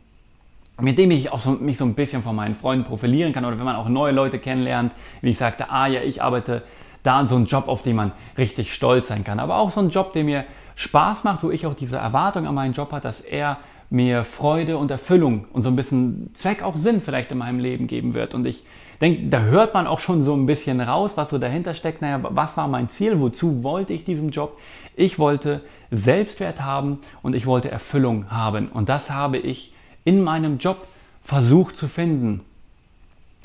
mit 0.81 0.97
dem 0.97 1.11
ich 1.11 1.31
auch 1.31 1.37
so, 1.37 1.51
mich 1.51 1.77
so 1.77 1.85
ein 1.85 1.93
bisschen 1.93 2.23
von 2.23 2.35
meinen 2.35 2.55
Freunden 2.55 2.85
profilieren 2.85 3.33
kann 3.33 3.45
oder 3.45 3.59
wenn 3.59 3.65
man 3.65 3.75
auch 3.75 3.87
neue 3.87 4.13
Leute 4.13 4.39
kennenlernt, 4.39 4.93
wie 5.21 5.29
ich 5.29 5.37
sagte, 5.37 5.69
ah 5.69 5.85
ja, 5.85 6.01
ich 6.01 6.23
arbeite 6.23 6.63
da 7.03 7.25
so 7.27 7.35
ein 7.35 7.45
Job, 7.45 7.67
auf 7.67 7.81
den 7.81 7.95
man 7.95 8.11
richtig 8.37 8.73
stolz 8.73 9.07
sein 9.07 9.23
kann. 9.23 9.39
Aber 9.39 9.57
auch 9.57 9.71
so 9.71 9.79
ein 9.79 9.89
Job, 9.89 10.13
der 10.13 10.23
mir 10.23 10.45
Spaß 10.75 11.23
macht, 11.23 11.43
wo 11.43 11.51
ich 11.51 11.65
auch 11.65 11.73
diese 11.73 11.97
Erwartung 11.97 12.47
an 12.47 12.55
meinen 12.55 12.73
Job 12.73 12.91
habe, 12.91 13.01
dass 13.01 13.21
er 13.21 13.57
mir 13.89 14.23
Freude 14.23 14.77
und 14.77 14.91
Erfüllung 14.91 15.45
und 15.51 15.61
so 15.61 15.69
ein 15.69 15.75
bisschen 15.75 16.29
Zweck 16.33 16.61
auch 16.61 16.75
Sinn 16.75 17.01
vielleicht 17.01 17.31
in 17.31 17.39
meinem 17.39 17.59
Leben 17.59 17.87
geben 17.87 18.13
wird. 18.13 18.35
Und 18.35 18.45
ich 18.45 18.63
denke, 19.01 19.27
da 19.29 19.41
hört 19.41 19.73
man 19.73 19.87
auch 19.87 19.99
schon 19.99 20.21
so 20.21 20.35
ein 20.35 20.45
bisschen 20.45 20.79
raus, 20.79 21.17
was 21.17 21.31
so 21.31 21.37
dahinter 21.37 21.73
steckt. 21.73 22.01
Naja, 22.01 22.19
was 22.21 22.55
war 22.55 22.67
mein 22.67 22.87
Ziel? 22.87 23.19
Wozu 23.19 23.63
wollte 23.63 23.93
ich 23.93 24.03
diesen 24.03 24.29
Job? 24.29 24.59
Ich 24.95 25.17
wollte 25.17 25.61
Selbstwert 25.89 26.61
haben 26.61 26.99
und 27.23 27.35
ich 27.35 27.45
wollte 27.45 27.71
Erfüllung 27.71 28.29
haben. 28.29 28.67
Und 28.67 28.89
das 28.89 29.09
habe 29.09 29.37
ich 29.37 29.73
in 30.03 30.23
meinem 30.23 30.59
Job 30.59 30.85
versucht 31.21 31.75
zu 31.75 31.87
finden. 31.87 32.41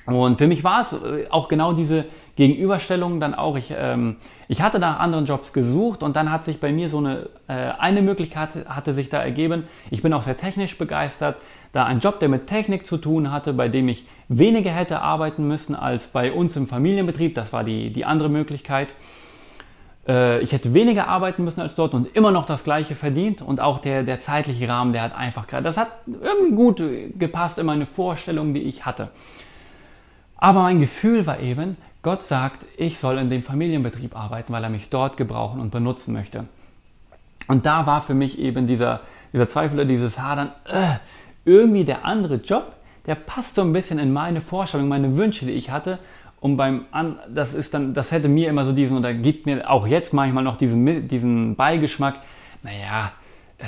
Und 0.06 0.36
für 0.36 0.46
mich 0.46 0.64
war 0.64 0.82
es 0.82 0.92
äh, 0.92 1.26
auch 1.30 1.48
genau 1.48 1.72
diese 1.72 2.04
Gegenüberstellung 2.36 3.20
dann 3.20 3.34
auch. 3.34 3.56
Ich, 3.56 3.72
ähm, 3.76 4.16
ich 4.48 4.60
hatte 4.60 4.78
nach 4.78 5.00
anderen 5.00 5.24
Jobs 5.24 5.52
gesucht 5.52 6.02
und 6.02 6.16
dann 6.16 6.30
hat 6.30 6.44
sich 6.44 6.60
bei 6.60 6.72
mir 6.72 6.90
so 6.90 6.98
eine, 6.98 7.30
äh, 7.48 7.70
eine 7.78 8.02
Möglichkeit 8.02 8.68
hatte 8.68 8.92
sich 8.92 9.08
da 9.08 9.22
ergeben. 9.22 9.64
Ich 9.90 10.02
bin 10.02 10.12
auch 10.12 10.22
sehr 10.22 10.36
technisch 10.36 10.76
begeistert. 10.76 11.40
Da 11.72 11.84
ein 11.84 12.00
Job, 12.00 12.20
der 12.20 12.28
mit 12.28 12.46
Technik 12.46 12.84
zu 12.84 12.98
tun 12.98 13.32
hatte, 13.32 13.54
bei 13.54 13.68
dem 13.68 13.88
ich 13.88 14.06
weniger 14.28 14.70
hätte 14.70 15.00
arbeiten 15.00 15.48
müssen 15.48 15.74
als 15.74 16.08
bei 16.08 16.32
uns 16.32 16.54
im 16.56 16.66
Familienbetrieb. 16.66 17.34
Das 17.34 17.52
war 17.54 17.64
die, 17.64 17.90
die 17.90 18.04
andere 18.04 18.28
Möglichkeit. 18.28 18.94
Äh, 20.06 20.40
ich 20.40 20.52
hätte 20.52 20.74
weniger 20.74 21.08
arbeiten 21.08 21.44
müssen 21.44 21.62
als 21.62 21.76
dort 21.76 21.94
und 21.94 22.14
immer 22.14 22.30
noch 22.30 22.44
das 22.44 22.62
gleiche 22.62 22.94
verdient. 22.94 23.40
Und 23.40 23.62
auch 23.62 23.78
der, 23.78 24.02
der 24.02 24.20
zeitliche 24.20 24.68
Rahmen, 24.68 24.92
der 24.92 25.00
hat 25.00 25.16
einfach 25.16 25.46
gerade, 25.46 25.62
das 25.62 25.78
hat 25.78 25.88
irgendwie 26.06 26.54
gut 26.54 26.82
gepasst 27.18 27.58
in 27.58 27.64
meine 27.64 27.86
Vorstellung, 27.86 28.52
die 28.52 28.60
ich 28.60 28.84
hatte. 28.84 29.08
Aber 30.36 30.62
mein 30.62 30.80
Gefühl 30.80 31.26
war 31.26 31.40
eben, 31.40 31.76
Gott 32.02 32.22
sagt, 32.22 32.66
ich 32.76 32.98
soll 32.98 33.18
in 33.18 33.30
dem 33.30 33.42
Familienbetrieb 33.42 34.16
arbeiten, 34.16 34.52
weil 34.52 34.62
er 34.62 34.70
mich 34.70 34.90
dort 34.90 35.16
gebrauchen 35.16 35.60
und 35.60 35.70
benutzen 35.70 36.12
möchte. 36.12 36.44
Und 37.48 37.66
da 37.66 37.86
war 37.86 38.00
für 38.00 38.14
mich 38.14 38.38
eben 38.38 38.66
dieser, 38.66 39.00
dieser 39.32 39.48
Zweifel 39.48 39.76
oder 39.76 39.84
dieses 39.86 40.18
Hadern, 40.18 40.52
äh, 40.66 40.96
irgendwie 41.44 41.84
der 41.84 42.04
andere 42.04 42.36
Job, 42.36 42.76
der 43.06 43.14
passt 43.14 43.54
so 43.54 43.62
ein 43.62 43.72
bisschen 43.72 43.98
in 43.98 44.12
meine 44.12 44.40
Vorstellung, 44.40 44.88
meine 44.88 45.16
Wünsche, 45.16 45.46
die 45.46 45.52
ich 45.52 45.70
hatte. 45.70 45.98
Und 46.40 46.56
beim 46.56 46.86
An 46.90 47.18
das 47.28 47.54
ist 47.54 47.74
dann, 47.74 47.94
das 47.94 48.12
hätte 48.12 48.28
mir 48.28 48.48
immer 48.48 48.64
so 48.64 48.72
diesen 48.72 48.98
oder 48.98 49.14
gibt 49.14 49.46
mir 49.46 49.70
auch 49.70 49.86
jetzt 49.86 50.12
manchmal 50.12 50.44
noch 50.44 50.56
diesen, 50.56 51.08
diesen 51.08 51.56
Beigeschmack, 51.56 52.18
naja, 52.62 53.12
äh, 53.58 53.64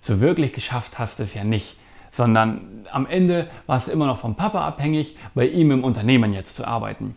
so 0.00 0.20
wirklich 0.20 0.52
geschafft 0.52 0.98
hast 0.98 1.18
du 1.18 1.24
es 1.24 1.34
ja 1.34 1.44
nicht 1.44 1.76
sondern 2.10 2.60
am 2.92 3.06
Ende 3.06 3.48
war 3.66 3.76
es 3.76 3.88
immer 3.88 4.06
noch 4.06 4.18
vom 4.18 4.34
Papa 4.34 4.66
abhängig, 4.66 5.16
bei 5.34 5.46
ihm 5.46 5.70
im 5.70 5.84
Unternehmen 5.84 6.32
jetzt 6.32 6.56
zu 6.56 6.66
arbeiten. 6.66 7.16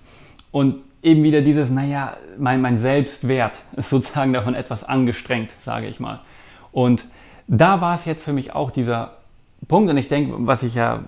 Und 0.51 0.81
eben 1.01 1.23
wieder 1.23 1.41
dieses, 1.41 1.69
naja, 1.69 2.17
mein, 2.37 2.61
mein 2.61 2.77
Selbstwert 2.77 3.59
ist 3.75 3.89
sozusagen 3.89 4.33
davon 4.33 4.55
etwas 4.55 4.83
angestrengt, 4.83 5.51
sage 5.59 5.87
ich 5.87 5.99
mal. 5.99 6.21
Und 6.71 7.05
da 7.47 7.81
war 7.81 7.93
es 7.93 8.05
jetzt 8.05 8.23
für 8.23 8.33
mich 8.33 8.53
auch 8.53 8.71
dieser 8.71 9.17
Punkt, 9.67 9.89
und 9.89 9.97
ich 9.97 10.07
denke, 10.07 10.35
was 10.39 10.63
ich 10.63 10.75
ja, 10.75 11.03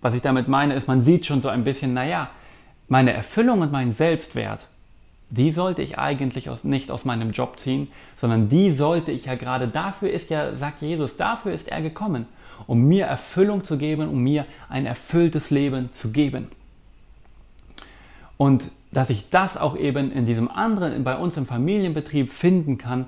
was 0.00 0.14
ich 0.14 0.22
damit 0.22 0.48
meine, 0.48 0.74
ist, 0.74 0.86
man 0.86 1.02
sieht 1.02 1.26
schon 1.26 1.40
so 1.40 1.48
ein 1.48 1.64
bisschen, 1.64 1.94
naja, 1.94 2.30
meine 2.88 3.12
Erfüllung 3.12 3.60
und 3.60 3.72
mein 3.72 3.92
Selbstwert, 3.92 4.68
die 5.30 5.50
sollte 5.50 5.82
ich 5.82 5.98
eigentlich 5.98 6.48
aus, 6.48 6.64
nicht 6.64 6.90
aus 6.90 7.04
meinem 7.04 7.32
Job 7.32 7.58
ziehen, 7.58 7.88
sondern 8.16 8.48
die 8.48 8.70
sollte 8.70 9.12
ich 9.12 9.26
ja 9.26 9.34
gerade, 9.34 9.68
dafür 9.68 10.10
ist 10.10 10.30
ja, 10.30 10.54
sagt 10.56 10.80
Jesus, 10.80 11.16
dafür 11.16 11.52
ist 11.52 11.68
er 11.68 11.82
gekommen, 11.82 12.26
um 12.66 12.84
mir 12.84 13.06
Erfüllung 13.06 13.64
zu 13.64 13.76
geben, 13.76 14.08
um 14.08 14.22
mir 14.22 14.46
ein 14.68 14.86
erfülltes 14.86 15.50
Leben 15.50 15.90
zu 15.92 16.10
geben. 16.10 16.48
Und 18.38 18.70
dass 18.90 19.10
ich 19.10 19.28
das 19.28 19.58
auch 19.58 19.76
eben 19.76 20.10
in 20.12 20.24
diesem 20.24 20.50
anderen, 20.50 21.04
bei 21.04 21.16
uns 21.16 21.36
im 21.36 21.44
Familienbetrieb 21.44 22.32
finden 22.32 22.78
kann, 22.78 23.06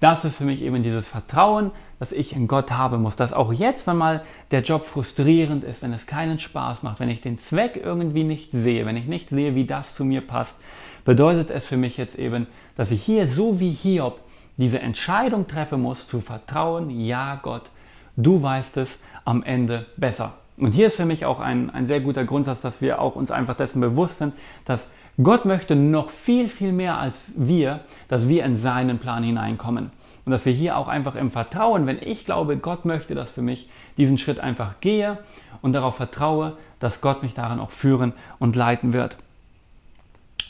das 0.00 0.24
ist 0.24 0.36
für 0.36 0.44
mich 0.44 0.62
eben 0.62 0.82
dieses 0.82 1.06
Vertrauen, 1.06 1.70
das 1.98 2.12
ich 2.12 2.34
in 2.34 2.48
Gott 2.48 2.72
haben 2.72 3.02
muss. 3.02 3.16
Dass 3.16 3.34
auch 3.34 3.52
jetzt, 3.52 3.86
wenn 3.86 3.98
mal 3.98 4.22
der 4.50 4.62
Job 4.62 4.84
frustrierend 4.84 5.62
ist, 5.62 5.82
wenn 5.82 5.92
es 5.92 6.06
keinen 6.06 6.38
Spaß 6.38 6.82
macht, 6.82 7.00
wenn 7.00 7.10
ich 7.10 7.20
den 7.20 7.36
Zweck 7.36 7.78
irgendwie 7.82 8.24
nicht 8.24 8.52
sehe, 8.52 8.86
wenn 8.86 8.96
ich 8.96 9.06
nicht 9.06 9.28
sehe, 9.28 9.54
wie 9.54 9.66
das 9.66 9.94
zu 9.94 10.06
mir 10.06 10.22
passt, 10.22 10.56
bedeutet 11.04 11.50
es 11.50 11.66
für 11.66 11.76
mich 11.76 11.98
jetzt 11.98 12.18
eben, 12.18 12.46
dass 12.76 12.90
ich 12.90 13.02
hier 13.02 13.28
so 13.28 13.60
wie 13.60 13.72
Hiob 13.72 14.20
diese 14.56 14.80
Entscheidung 14.80 15.46
treffen 15.46 15.82
muss, 15.82 16.06
zu 16.06 16.20
vertrauen, 16.20 16.90
ja 16.90 17.38
Gott, 17.42 17.70
du 18.16 18.42
weißt 18.42 18.78
es 18.78 19.00
am 19.24 19.42
Ende 19.42 19.86
besser. 19.96 20.34
Und 20.56 20.72
hier 20.72 20.88
ist 20.88 20.96
für 20.96 21.06
mich 21.06 21.24
auch 21.24 21.40
ein, 21.40 21.70
ein 21.70 21.86
sehr 21.86 22.00
guter 22.00 22.24
Grundsatz, 22.24 22.60
dass 22.60 22.82
wir 22.82 23.00
auch 23.00 23.16
uns 23.16 23.30
einfach 23.30 23.54
dessen 23.54 23.80
bewusst 23.80 24.18
sind, 24.18 24.34
dass 24.64 24.88
Gott 25.22 25.44
möchte 25.44 25.76
noch 25.76 26.10
viel, 26.10 26.48
viel 26.48 26.72
mehr 26.72 26.98
als 26.98 27.32
wir, 27.36 27.80
dass 28.08 28.28
wir 28.28 28.44
in 28.44 28.56
seinen 28.56 28.98
Plan 28.98 29.22
hineinkommen. 29.22 29.90
Und 30.24 30.32
dass 30.32 30.44
wir 30.46 30.52
hier 30.52 30.76
auch 30.76 30.88
einfach 30.88 31.14
im 31.14 31.30
Vertrauen, 31.30 31.86
wenn 31.86 31.98
ich 32.00 32.24
glaube, 32.24 32.56
Gott 32.56 32.84
möchte 32.84 33.14
das 33.14 33.30
für 33.30 33.42
mich, 33.42 33.68
diesen 33.96 34.18
Schritt 34.18 34.40
einfach 34.40 34.80
gehe 34.80 35.18
und 35.62 35.72
darauf 35.72 35.96
vertraue, 35.96 36.56
dass 36.78 37.00
Gott 37.00 37.22
mich 37.22 37.34
daran 37.34 37.60
auch 37.60 37.70
führen 37.70 38.12
und 38.38 38.56
leiten 38.56 38.92
wird. 38.92 39.16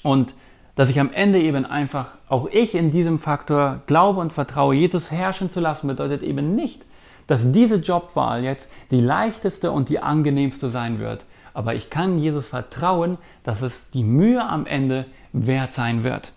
Und 0.02 0.34
dass 0.74 0.88
ich 0.88 1.00
am 1.00 1.12
Ende 1.12 1.40
eben 1.40 1.66
einfach, 1.66 2.12
auch 2.28 2.48
ich 2.50 2.74
in 2.74 2.90
diesem 2.90 3.18
Faktor 3.18 3.80
glaube 3.86 4.20
und 4.20 4.32
vertraue, 4.32 4.74
Jesus 4.74 5.10
herrschen 5.10 5.50
zu 5.50 5.60
lassen, 5.60 5.88
bedeutet 5.88 6.22
eben 6.22 6.54
nicht, 6.54 6.84
dass 7.26 7.52
diese 7.52 7.76
Jobwahl 7.76 8.42
jetzt 8.42 8.68
die 8.90 9.00
leichteste 9.00 9.72
und 9.72 9.88
die 9.88 10.00
angenehmste 10.00 10.68
sein 10.68 10.98
wird. 10.98 11.26
Aber 11.60 11.74
ich 11.74 11.90
kann 11.90 12.16
Jesus 12.16 12.48
vertrauen, 12.48 13.18
dass 13.42 13.60
es 13.60 13.90
die 13.90 14.02
Mühe 14.02 14.42
am 14.42 14.64
Ende 14.64 15.04
wert 15.34 15.74
sein 15.74 16.04
wird. 16.04 16.32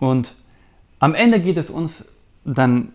Und 0.00 0.34
am 0.98 1.14
Ende 1.14 1.40
geht 1.40 1.58
es 1.58 1.68
uns 1.68 2.06
dann, 2.46 2.94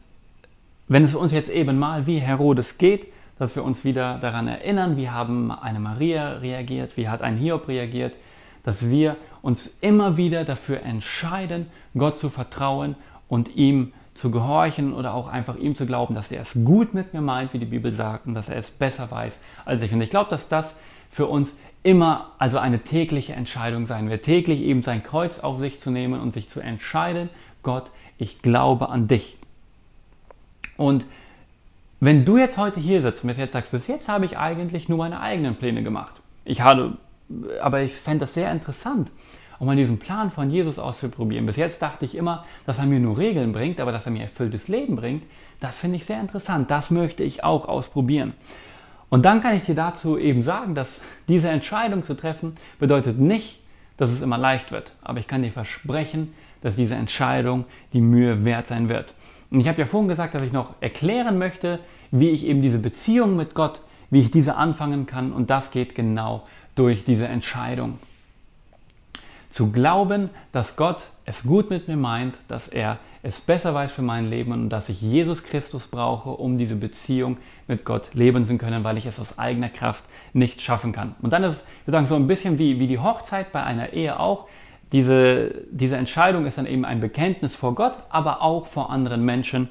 wenn 0.88 1.04
es 1.04 1.13
uns 1.13 1.32
jetzt 1.32 1.52
eben 1.52 1.78
mal 1.78 2.08
wie 2.08 2.17
Herodes 2.17 2.80
geht, 2.80 3.06
dass 3.38 3.56
wir 3.56 3.63
uns 3.63 3.86
wieder 3.86 4.17
daran 4.17 4.47
erinnern, 4.47 4.97
wie 4.97 5.12
haben 5.12 5.52
eine 5.52 5.80
Maria 5.80 6.38
reagiert, 6.38 6.97
wie 6.97 7.08
hat 7.08 7.21
ein 7.21 7.38
Hiob 7.38 7.67
reagiert, 7.67 8.17
dass 8.63 8.89
wir 8.89 9.15
uns 9.43 9.69
immer 9.82 10.17
wieder 10.17 10.45
dafür 10.45 10.82
entscheiden, 10.82 11.67
Gott 11.95 12.17
zu 12.17 12.32
vertrauen 12.32 12.95
und 13.28 13.56
ihm 13.56 13.93
zu 14.15 14.32
gehorchen 14.32 14.95
oder 14.95 15.13
auch 15.13 15.28
einfach 15.28 15.58
ihm 15.58 15.76
zu 15.76 15.86
glauben, 15.86 16.15
dass 16.15 16.32
er 16.32 16.41
es 16.41 16.56
gut 16.65 16.95
mit 16.95 17.13
mir 17.13 17.21
meint, 17.21 17.54
wie 17.54 17.60
die 17.60 17.65
Bibel 17.65 17.91
sagt, 17.91 18.26
und 18.26 18.34
dass 18.34 18.50
er 18.50 18.58
es 18.58 18.71
besser 18.71 19.12
weiß 19.12 19.38
als 19.63 19.84
ich. 19.84 19.93
Und 19.93 20.02
ich 20.02 20.10
glaube, 20.10 20.32
dass 20.32 20.47
das 20.47 20.76
für 21.12 21.28
uns 21.28 21.56
immer 21.84 22.32
also 22.38 22.58
eine 22.58 22.80
tägliche 22.80 23.34
Entscheidung 23.34 23.86
sein 23.86 24.10
wird, 24.10 24.24
täglich 24.24 24.62
eben 24.62 24.82
sein 24.82 25.04
Kreuz 25.04 25.39
auf 25.39 25.60
sich 25.60 25.80
zu 25.80 25.91
nehmen 25.91 26.19
und 26.19 26.32
sich 26.32 26.47
zu 26.47 26.60
entscheiden, 26.60 27.30
Gott, 27.63 27.91
ich 28.17 28.41
glaube 28.41 28.89
an 28.89 29.08
dich. 29.08 29.38
Und 30.78 31.06
wenn 32.00 32.26
du 32.26 32.38
jetzt 32.38 32.58
heute 32.58 32.80
hier 32.80 33.02
sitzt 33.02 33.24
und 33.24 33.28
mir 33.28 33.36
jetzt 33.36 33.54
sagst, 33.54 33.71
bis 33.71 33.88
jetzt 33.88 34.10
habe 34.10 34.26
ich 34.26 34.38
eigentlich 34.38 34.89
nur 34.89 34.97
meine 34.97 35.19
eigenen 35.19 35.56
Pläne 35.56 35.84
gemacht. 35.84 36.15
Ich 36.45 36.62
habe, 36.62 36.97
aber 37.62 37.82
ich 37.82 37.93
fände 37.93 38.21
das 38.21 38.34
sehr 38.34 38.52
interessant, 38.52 39.12
um 39.60 39.67
mal 39.67 39.76
diesen 39.76 40.00
Plan 40.00 40.32
von 40.32 40.50
Jesus 40.50 40.80
auszuprobieren. 40.80 41.45
Bis 41.45 41.58
jetzt 41.58 41.82
dachte 41.82 42.06
ich 42.06 42.15
immer, 42.15 42.45
dass 42.65 42.80
er 42.80 42.88
mir 42.88 43.00
nur 43.00 43.19
Regeln 43.19 43.52
bringt, 43.52 43.80
aber 43.80 43.91
dass 43.91 44.08
er 44.08 44.12
mir 44.12 44.24
erfülltes 44.24 44.67
Leben 44.67 44.95
bringt, 44.95 45.24
das 45.60 45.78
finde 45.78 45.97
ich 45.97 46.06
sehr 46.06 46.19
interessant. 46.19 46.71
Das 46.71 46.89
möchte 46.89 47.24
ich 47.24 47.43
auch 47.43 47.67
ausprobieren. 47.67 48.34
Und 49.12 49.26
dann 49.26 49.41
kann 49.41 49.58
ich 49.58 49.63
dir 49.63 49.76
dazu 49.76 50.17
eben 50.17 50.41
sagen, 50.41 50.74
dass 50.74 51.02
diese 51.28 51.50
Entscheidung 51.50 52.02
zu 52.02 52.13
treffen 52.13 52.56
bedeutet 52.80 53.19
nicht, 53.19 53.60
dass 53.97 54.10
es 54.10 54.21
immer 54.21 54.38
leicht 54.38 54.71
wird. 54.71 54.93
Aber 55.02 55.19
ich 55.19 55.28
kann 55.28 55.43
dir 55.43 55.52
versprechen, 55.52 56.34
dass 56.62 56.78
diese 56.78 56.95
Entscheidung 56.95 57.65
die 57.91 58.00
Mühe 58.00 58.45
wert 58.45 58.67
sein 58.67 58.88
wird. 58.88 59.13
Und 59.52 59.60
ich 59.60 59.67
habe 59.67 59.80
ja 59.80 59.86
vorhin 59.86 60.08
gesagt, 60.08 60.34
dass 60.34 60.41
ich 60.43 60.54
noch 60.54 60.76
erklären 60.80 61.38
möchte, 61.38 61.80
wie 62.12 62.30
ich 62.30 62.45
eben 62.45 62.62
diese 62.62 62.80
Beziehung 62.80 63.36
mit 63.36 63.54
Gott, 63.54 63.82
wie 64.12 64.21
ich 64.21 64.32
diese 64.32 64.56
anfangen 64.56 65.06
kann. 65.08 65.34
Und 65.34 65.50
das 65.50 65.71
geht 65.71 65.93
genau 65.93 66.43
durch 66.76 67.04
diese 67.04 67.28
Entscheidung. 67.28 68.00
Zu 69.51 69.69
glauben, 69.69 70.29
dass 70.53 70.77
Gott 70.77 71.09
es 71.25 71.43
gut 71.43 71.69
mit 71.69 71.89
mir 71.89 71.97
meint, 71.97 72.39
dass 72.47 72.69
er 72.69 72.99
es 73.21 73.41
besser 73.41 73.73
weiß 73.73 73.91
für 73.91 74.01
mein 74.01 74.29
Leben 74.29 74.53
und 74.53 74.69
dass 74.69 74.87
ich 74.87 75.01
Jesus 75.01 75.43
Christus 75.43 75.87
brauche, 75.87 76.29
um 76.29 76.55
diese 76.55 76.77
Beziehung 76.77 77.35
mit 77.67 77.83
Gott 77.83 78.13
leben 78.13 78.45
zu 78.45 78.57
können, 78.57 78.85
weil 78.85 78.97
ich 78.97 79.05
es 79.05 79.19
aus 79.19 79.37
eigener 79.37 79.67
Kraft 79.67 80.05
nicht 80.31 80.61
schaffen 80.61 80.93
kann. 80.93 81.15
Und 81.21 81.33
dann 81.33 81.43
ist 81.43 81.65
wir 81.83 81.91
sagen 81.91 82.05
so 82.05 82.15
ein 82.15 82.27
bisschen 82.27 82.59
wie, 82.59 82.79
wie 82.79 82.87
die 82.87 82.99
Hochzeit 82.99 83.51
bei 83.51 83.61
einer 83.61 83.91
Ehe 83.91 84.21
auch. 84.21 84.47
Diese, 84.93 85.53
diese 85.69 85.97
Entscheidung 85.97 86.45
ist 86.45 86.57
dann 86.57 86.65
eben 86.65 86.85
ein 86.85 87.01
Bekenntnis 87.01 87.57
vor 87.57 87.75
Gott, 87.75 87.97
aber 88.09 88.41
auch 88.41 88.67
vor 88.67 88.89
anderen 88.89 89.25
Menschen. 89.25 89.67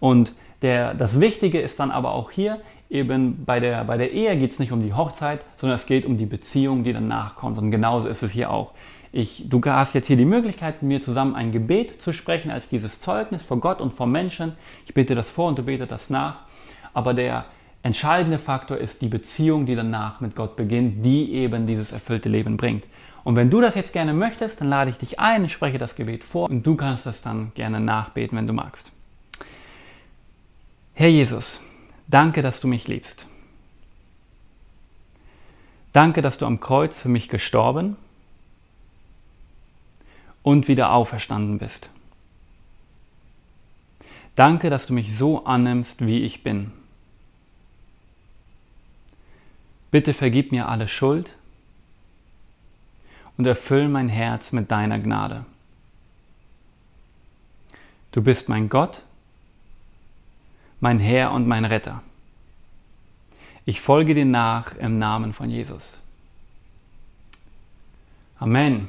Und 0.00 0.32
der, 0.62 0.94
das 0.94 1.20
Wichtige 1.20 1.60
ist 1.60 1.78
dann 1.78 1.92
aber 1.92 2.14
auch 2.14 2.32
hier, 2.32 2.60
eben 2.90 3.44
bei 3.44 3.60
der, 3.60 3.84
bei 3.84 3.96
der 3.96 4.10
Ehe 4.10 4.36
geht 4.36 4.50
es 4.50 4.58
nicht 4.58 4.72
um 4.72 4.82
die 4.82 4.92
Hochzeit, 4.92 5.44
sondern 5.56 5.76
es 5.76 5.86
geht 5.86 6.04
um 6.04 6.16
die 6.16 6.26
Beziehung, 6.26 6.82
die 6.82 6.92
danach 6.92 7.36
kommt. 7.36 7.58
Und 7.58 7.70
genauso 7.70 8.08
ist 8.08 8.24
es 8.24 8.32
hier 8.32 8.50
auch. 8.50 8.72
Ich, 9.12 9.48
du 9.48 9.60
hast 9.64 9.94
jetzt 9.94 10.06
hier 10.06 10.16
die 10.16 10.24
Möglichkeit, 10.24 10.82
mit 10.82 10.88
mir 10.88 11.00
zusammen 11.00 11.34
ein 11.34 11.50
Gebet 11.50 12.00
zu 12.00 12.12
sprechen 12.12 12.50
als 12.50 12.68
dieses 12.68 13.00
Zeugnis 13.00 13.42
vor 13.42 13.58
Gott 13.58 13.80
und 13.80 13.92
vor 13.92 14.06
Menschen. 14.06 14.52
Ich 14.86 14.94
bete 14.94 15.14
das 15.14 15.30
vor 15.30 15.48
und 15.48 15.58
du 15.58 15.64
betest 15.64 15.90
das 15.90 16.10
nach. 16.10 16.40
Aber 16.92 17.14
der, 17.14 17.46
entscheidende 17.82 18.38
Faktor 18.38 18.76
ist 18.76 19.02
die 19.02 19.08
Beziehung, 19.08 19.66
die 19.66 19.74
danach 19.74 20.20
mit 20.20 20.36
Gott 20.36 20.56
beginnt, 20.56 21.04
die 21.04 21.32
eben 21.32 21.66
dieses 21.66 21.92
erfüllte 21.92 22.28
Leben 22.28 22.56
bringt. 22.56 22.84
Und 23.24 23.36
wenn 23.36 23.50
du 23.50 23.60
das 23.60 23.74
jetzt 23.74 23.92
gerne 23.92 24.12
möchtest, 24.12 24.60
dann 24.60 24.68
lade 24.68 24.90
ich 24.90 24.98
dich 24.98 25.20
ein, 25.20 25.48
spreche 25.48 25.78
das 25.78 25.94
Gebet 25.94 26.24
vor 26.24 26.48
und 26.48 26.66
du 26.66 26.74
kannst 26.74 27.06
das 27.06 27.20
dann 27.20 27.52
gerne 27.54 27.80
nachbeten, 27.80 28.36
wenn 28.36 28.46
du 28.46 28.52
magst. 28.52 28.90
Herr 30.94 31.08
Jesus, 31.08 31.60
danke, 32.08 32.42
dass 32.42 32.60
du 32.60 32.68
mich 32.68 32.88
liebst. 32.88 33.26
Danke, 35.92 36.22
dass 36.22 36.38
du 36.38 36.46
am 36.46 36.60
Kreuz 36.60 37.00
für 37.00 37.08
mich 37.08 37.28
gestorben 37.28 37.96
und 40.42 40.68
wieder 40.68 40.92
auferstanden 40.92 41.58
bist. 41.58 41.90
Danke, 44.34 44.70
dass 44.70 44.86
du 44.86 44.94
mich 44.94 45.16
so 45.16 45.44
annimmst, 45.44 46.06
wie 46.06 46.22
ich 46.22 46.42
bin. 46.42 46.72
Bitte 49.90 50.14
vergib 50.14 50.52
mir 50.52 50.68
alle 50.68 50.86
Schuld 50.86 51.34
und 53.36 53.46
erfüll 53.46 53.88
mein 53.88 54.08
Herz 54.08 54.52
mit 54.52 54.70
deiner 54.70 54.98
Gnade. 54.98 55.44
Du 58.12 58.22
bist 58.22 58.48
mein 58.48 58.68
Gott, 58.68 59.02
mein 60.80 60.98
Herr 60.98 61.32
und 61.32 61.46
mein 61.46 61.64
Retter. 61.64 62.02
Ich 63.64 63.80
folge 63.80 64.14
dir 64.14 64.24
nach 64.24 64.74
im 64.76 64.94
Namen 64.94 65.32
von 65.32 65.50
Jesus. 65.50 65.98
Amen. 68.38 68.88